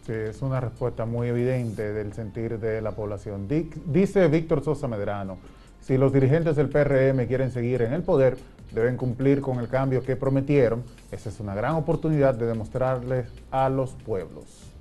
Sí, 0.05 0.13
es 0.13 0.43
una 0.43 0.59
respuesta 0.59 1.07
muy 1.07 1.29
evidente 1.29 1.93
del 1.93 2.13
sentir 2.13 2.59
de 2.59 2.83
la 2.83 2.91
población. 2.91 3.47
Dice 3.87 4.27
Víctor 4.27 4.65
Sosa 4.65 4.89
Medrano, 4.89 5.39
si 5.81 5.97
los 5.97 6.13
dirigentes 6.13 6.57
del 6.57 6.71
PRM 6.71 7.29
quieren 7.29 7.53
seguir 7.53 7.83
en 7.83 7.93
el 7.93 8.03
poder, 8.03 8.37
deben 8.75 8.97
cumplir 8.97 9.41
con 9.41 9.61
el 9.61 9.69
cambio 9.69 10.03
que 10.03 10.17
prometieron. 10.17 10.83
Esa 11.13 11.29
es 11.29 11.39
una 11.39 11.55
gran 11.55 11.77
oportunidad 11.77 12.35
de 12.35 12.47
demostrarles 12.47 13.29
a 13.53 13.69
los 13.69 13.93
pueblos. 13.93 14.73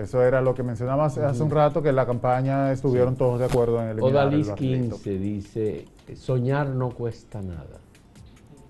Eso 0.00 0.22
era 0.22 0.40
lo 0.40 0.54
que 0.54 0.62
mencionaba 0.62 1.06
hace, 1.06 1.42
un 1.42 1.50
rato, 1.50 1.82
que 1.82 1.90
en 1.90 1.96
la 1.96 2.06
campaña 2.06 2.72
estuvieron 2.72 3.16
todos 3.16 3.38
de 3.38 3.44
acuerdo 3.44 3.82
en 3.82 3.90
eliminar 3.90 4.28
Odalis 4.28 4.50
15 4.50 5.10
dice, 5.18 5.84
soñar 6.14 6.68
no 6.68 6.90
cuesta 6.90 7.42
nada. 7.42 7.78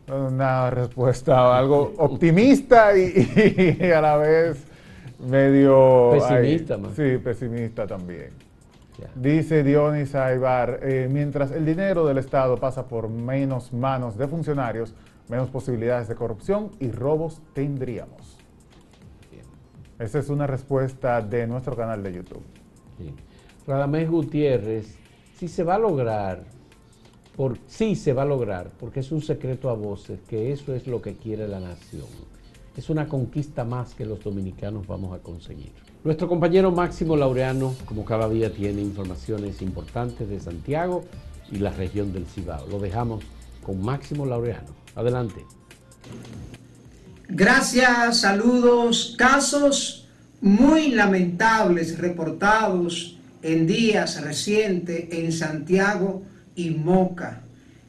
Una 0.08 0.70
respuesta 0.70 1.56
algo 1.56 1.92
optimista 1.98 2.96
y, 2.96 3.80
a 3.92 4.00
la 4.00 4.16
vez 4.16 4.64
medio... 5.20 6.10
Pesimista 6.12 6.78
Sí, 6.96 7.18
pesimista 7.18 7.86
también. 7.86 8.30
Dice 9.14 9.62
Dionis 9.62 10.14
Aibar, 10.14 10.80
eh, 10.82 11.08
mientras 11.10 11.52
el 11.52 11.64
dinero 11.64 12.06
del 12.06 12.18
Estado 12.18 12.56
pasa 12.56 12.86
por 12.86 13.08
menos 13.08 13.72
manos 13.72 14.18
de 14.18 14.28
funcionarios, 14.28 14.94
menos 15.28 15.48
posibilidades 15.48 16.08
de 16.08 16.16
corrupción 16.16 16.70
y 16.80 16.90
robos 16.90 17.40
tendríamos. 17.54 18.39
Esa 20.00 20.18
es 20.18 20.28
una 20.28 20.48
respuesta 20.48 21.20
de 21.20 21.46
nuestro 21.46 21.76
canal 21.76 22.02
de 22.02 22.12
YouTube. 22.14 22.42
Sí. 22.98 23.14
Radamés 23.66 24.10
Gutiérrez, 24.10 24.96
si 25.36 25.46
se 25.46 25.62
va 25.62 25.76
a 25.76 25.78
lograr 25.78 26.42
sí 27.66 27.96
se 27.96 28.12
va 28.12 28.22
a 28.22 28.26
lograr, 28.26 28.70
porque 28.78 29.00
es 29.00 29.12
un 29.12 29.22
secreto 29.22 29.70
a 29.70 29.74
voces, 29.74 30.20
que 30.28 30.52
eso 30.52 30.74
es 30.74 30.86
lo 30.86 31.00
que 31.00 31.14
quiere 31.14 31.48
la 31.48 31.60
nación. 31.60 32.06
Es 32.76 32.90
una 32.90 33.08
conquista 33.08 33.64
más 33.64 33.94
que 33.94 34.04
los 34.04 34.22
dominicanos 34.22 34.86
vamos 34.86 35.14
a 35.14 35.22
conseguir. 35.22 35.72
Nuestro 36.04 36.28
compañero 36.28 36.70
Máximo 36.70 37.16
Laureano, 37.16 37.74
como 37.86 38.04
cada 38.04 38.28
día, 38.28 38.52
tiene 38.52 38.82
informaciones 38.82 39.60
importantes 39.62 40.28
de 40.28 40.40
Santiago 40.40 41.04
y 41.50 41.58
la 41.58 41.70
región 41.70 42.12
del 42.12 42.26
Cibao. 42.26 42.66
Lo 42.68 42.78
dejamos 42.78 43.24
con 43.62 43.82
Máximo 43.82 44.24
Laureano. 44.24 44.68
Adelante. 44.94 45.44
Gracias, 47.32 48.22
saludos. 48.22 49.14
Casos 49.16 50.08
muy 50.40 50.90
lamentables 50.90 51.96
reportados 51.96 53.18
en 53.40 53.68
días 53.68 54.20
recientes 54.20 55.04
en 55.12 55.30
Santiago 55.30 56.24
y 56.56 56.70
Moca. 56.70 57.42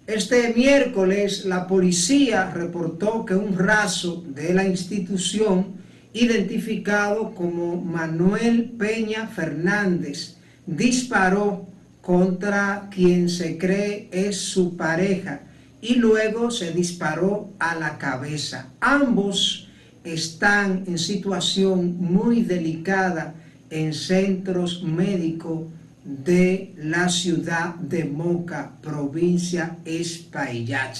Este 0.06 0.54
miércoles 0.54 1.46
la 1.46 1.66
policía 1.66 2.52
reportó 2.52 3.26
que 3.26 3.34
un 3.34 3.58
raso 3.58 4.24
de 4.28 4.54
la 4.54 4.68
institución, 4.68 5.74
identificado 6.14 7.34
como 7.34 7.82
Manuel 7.82 8.74
Peña 8.78 9.26
Fernández, 9.26 10.36
disparó 10.68 11.66
contra 12.04 12.90
quien 12.92 13.28
se 13.28 13.58
cree 13.58 14.08
es 14.12 14.38
su 14.38 14.78
pareja 14.78 15.42
y 15.82 15.96
luego 15.96 16.52
se 16.52 16.72
disparó 16.72 17.50
a 17.60 17.76
la 17.76 17.98
cabeza. 17.98 18.70
Ambos 18.80 19.68
están 20.04 20.84
en 20.88 20.98
situación 20.98 21.98
muy 22.00 22.44
delicada 22.44 23.34
en 23.70 23.94
centros 23.94 24.84
médicos 24.84 25.64
de 26.04 26.74
la 26.78 27.10
ciudad 27.10 27.76
de 27.76 28.06
Moca, 28.06 28.74
provincia 28.82 29.78
Espaillat. 29.86 30.98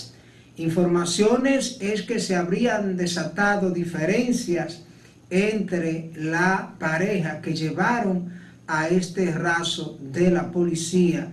Informaciones 0.58 1.78
es 1.80 2.04
que 2.04 2.20
se 2.20 2.36
habrían 2.36 2.98
desatado 2.98 3.72
diferencias 3.72 4.84
entre 5.30 6.12
la 6.16 6.76
pareja 6.78 7.42
que 7.42 7.54
llevaron 7.54 8.32
a 8.68 8.88
este 8.88 9.32
raso 9.32 9.98
de 10.02 10.30
la 10.30 10.52
policía 10.52 11.32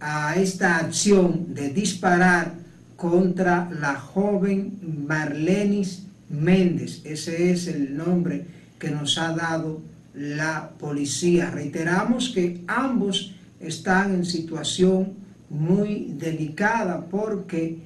a 0.00 0.34
esta 0.36 0.78
acción 0.78 1.54
de 1.54 1.68
disparar 1.68 2.54
contra 3.00 3.70
la 3.80 3.94
joven 3.94 4.78
Marlenis 5.08 6.02
Méndez. 6.28 7.00
Ese 7.04 7.50
es 7.50 7.66
el 7.66 7.96
nombre 7.96 8.44
que 8.78 8.90
nos 8.90 9.16
ha 9.16 9.32
dado 9.32 9.80
la 10.12 10.68
policía. 10.78 11.50
Reiteramos 11.50 12.28
que 12.28 12.60
ambos 12.66 13.34
están 13.58 14.16
en 14.16 14.26
situación 14.26 15.14
muy 15.48 16.12
delicada 16.18 17.06
porque 17.06 17.78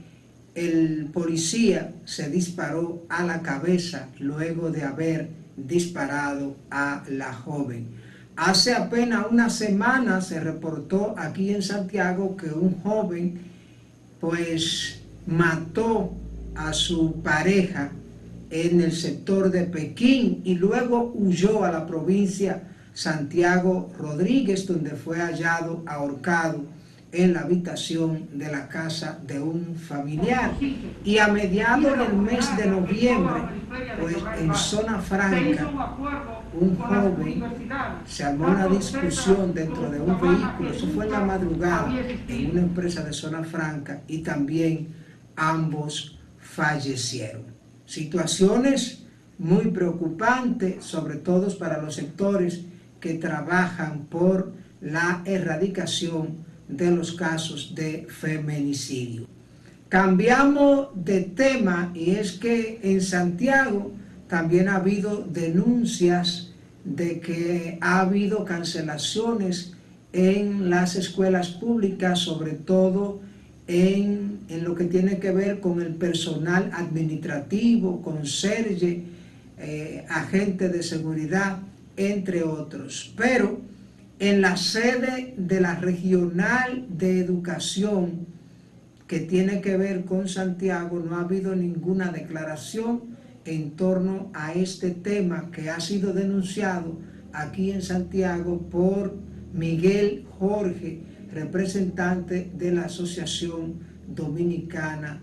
el 0.56 1.10
policía 1.12 1.92
se 2.04 2.28
disparó 2.28 3.04
a 3.08 3.22
la 3.22 3.40
cabeza 3.40 4.08
luego 4.18 4.72
de 4.72 4.82
haber 4.82 5.30
disparado 5.56 6.56
a 6.72 7.04
la 7.08 7.32
joven. 7.32 7.86
Hace 8.34 8.74
apenas 8.74 9.26
una 9.30 9.48
semana 9.48 10.20
se 10.20 10.40
reportó 10.40 11.14
aquí 11.16 11.54
en 11.54 11.62
Santiago 11.62 12.36
que 12.36 12.48
un 12.48 12.80
joven 12.82 13.38
pues 14.18 15.03
mató 15.26 16.12
a 16.54 16.72
su 16.72 17.20
pareja 17.22 17.90
en 18.50 18.80
el 18.80 18.92
sector 18.92 19.50
de 19.50 19.64
Pekín 19.64 20.42
y 20.44 20.54
luego 20.54 21.12
huyó 21.14 21.64
a 21.64 21.72
la 21.72 21.86
provincia 21.86 22.62
Santiago 22.92 23.92
Rodríguez, 23.98 24.66
donde 24.66 24.90
fue 24.90 25.18
hallado 25.18 25.82
ahorcado 25.86 26.64
en 27.10 27.32
la 27.32 27.40
habitación 27.40 28.28
de 28.32 28.50
la 28.50 28.68
casa 28.68 29.18
de 29.26 29.40
un 29.40 29.76
familiar. 29.76 30.52
Y 31.04 31.18
a 31.18 31.28
mediados 31.28 31.98
del 31.98 32.16
mes 32.16 32.56
de 32.56 32.66
noviembre, 32.66 33.42
pues 34.00 34.16
en 34.38 34.54
zona 34.54 34.98
franca, 35.00 35.68
un 36.52 36.76
joven 36.76 37.42
se 38.06 38.24
armó 38.24 38.46
una 38.46 38.68
discusión 38.68 39.54
dentro 39.54 39.90
de 39.90 40.00
un 40.00 40.20
vehículo, 40.20 40.70
eso 40.70 40.86
fue 40.88 41.06
en 41.06 41.12
la 41.12 41.20
madrugada, 41.20 41.92
en 42.28 42.50
una 42.50 42.60
empresa 42.60 43.02
de 43.02 43.12
zona 43.12 43.42
franca, 43.42 44.02
y 44.06 44.18
también 44.18 45.03
ambos 45.36 46.18
fallecieron. 46.38 47.44
Situaciones 47.86 49.04
muy 49.38 49.66
preocupantes, 49.70 50.84
sobre 50.84 51.16
todo 51.16 51.56
para 51.58 51.82
los 51.82 51.94
sectores 51.94 52.62
que 53.00 53.14
trabajan 53.14 54.06
por 54.06 54.52
la 54.80 55.22
erradicación 55.24 56.44
de 56.68 56.90
los 56.90 57.12
casos 57.12 57.74
de 57.74 58.06
feminicidio. 58.08 59.26
Cambiamos 59.88 60.88
de 60.94 61.22
tema 61.22 61.90
y 61.94 62.12
es 62.12 62.32
que 62.32 62.80
en 62.82 63.00
Santiago 63.00 63.92
también 64.28 64.68
ha 64.68 64.76
habido 64.76 65.24
denuncias 65.30 66.50
de 66.84 67.20
que 67.20 67.78
ha 67.80 68.00
habido 68.00 68.44
cancelaciones 68.44 69.74
en 70.12 70.70
las 70.70 70.96
escuelas 70.96 71.48
públicas, 71.48 72.20
sobre 72.20 72.52
todo 72.52 73.20
en, 73.20 73.33
lo 73.66 74.74
que 74.74 74.84
tiene 74.84 75.18
que 75.18 75.32
ver 75.32 75.60
con 75.60 75.80
el 75.80 75.94
personal 75.94 76.70
administrativo, 76.74 78.02
con 78.02 78.26
Serge, 78.26 79.02
eh, 79.58 80.04
agentes 80.08 80.72
de 80.72 80.82
seguridad, 80.82 81.58
entre 81.96 82.42
otros. 82.42 83.12
Pero 83.16 83.60
en 84.18 84.40
la 84.40 84.56
sede 84.56 85.34
de 85.36 85.60
la 85.60 85.76
regional 85.76 86.86
de 86.88 87.20
educación 87.20 88.26
que 89.06 89.20
tiene 89.20 89.60
que 89.60 89.76
ver 89.76 90.04
con 90.04 90.28
Santiago 90.28 90.98
no 90.98 91.16
ha 91.16 91.20
habido 91.20 91.54
ninguna 91.54 92.10
declaración 92.10 93.14
en 93.44 93.72
torno 93.72 94.30
a 94.34 94.54
este 94.54 94.90
tema 94.90 95.50
que 95.50 95.70
ha 95.70 95.80
sido 95.80 96.12
denunciado 96.12 96.98
aquí 97.32 97.70
en 97.70 97.82
Santiago 97.82 98.60
por 98.70 99.14
Miguel 99.52 100.24
Jorge, 100.38 101.00
representante 101.34 102.50
de 102.54 102.72
la 102.72 102.82
Asociación 102.82 103.80
Dominicana 104.06 105.20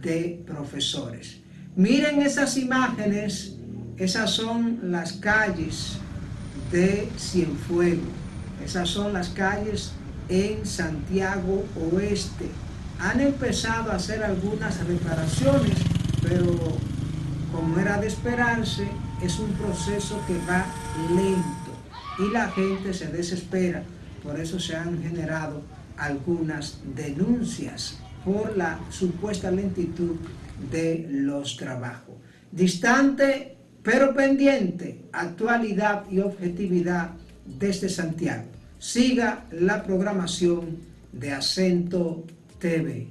de 0.00 0.42
Profesores. 0.46 1.40
Miren 1.76 2.22
esas 2.22 2.56
imágenes 2.56 3.56
Esas 3.96 4.30
son 4.30 4.90
las 4.90 5.12
calles 5.12 5.98
de 6.72 7.08
Cienfuegos. 7.16 8.08
Esas 8.64 8.88
son 8.88 9.12
las 9.12 9.28
calles 9.28 9.92
en 10.28 10.66
Santiago 10.66 11.64
Oeste. 11.92 12.48
Han 12.98 13.20
empezado 13.20 13.92
a 13.92 13.96
hacer 13.96 14.24
algunas 14.24 14.84
reparaciones, 14.84 15.78
pero 16.22 16.76
como 17.52 17.78
era 17.78 18.00
de 18.00 18.08
esperarse, 18.08 18.88
es 19.22 19.38
un 19.38 19.52
proceso 19.52 20.20
que 20.26 20.36
va 20.50 20.66
lento 21.14 21.72
y 22.18 22.32
la 22.32 22.50
gente 22.50 22.92
se 22.92 23.06
desespera. 23.08 23.84
Por 24.24 24.40
eso 24.40 24.58
se 24.58 24.74
han 24.74 25.00
generado 25.02 25.62
algunas 25.96 26.80
denuncias 26.96 27.98
por 28.24 28.56
la 28.56 28.80
supuesta 28.90 29.50
lentitud 29.50 30.16
de 30.70 31.06
los 31.10 31.56
trabajos. 31.56 32.16
Distante 32.50 33.54
pero 33.84 34.14
pendiente, 34.14 35.02
actualidad 35.12 36.04
y 36.10 36.18
objetividad 36.20 37.10
desde 37.44 37.90
Santiago. 37.90 38.46
Siga 38.78 39.44
la 39.52 39.84
programación 39.84 40.78
de 41.12 41.32
Acento 41.32 42.24
TV. 42.58 43.08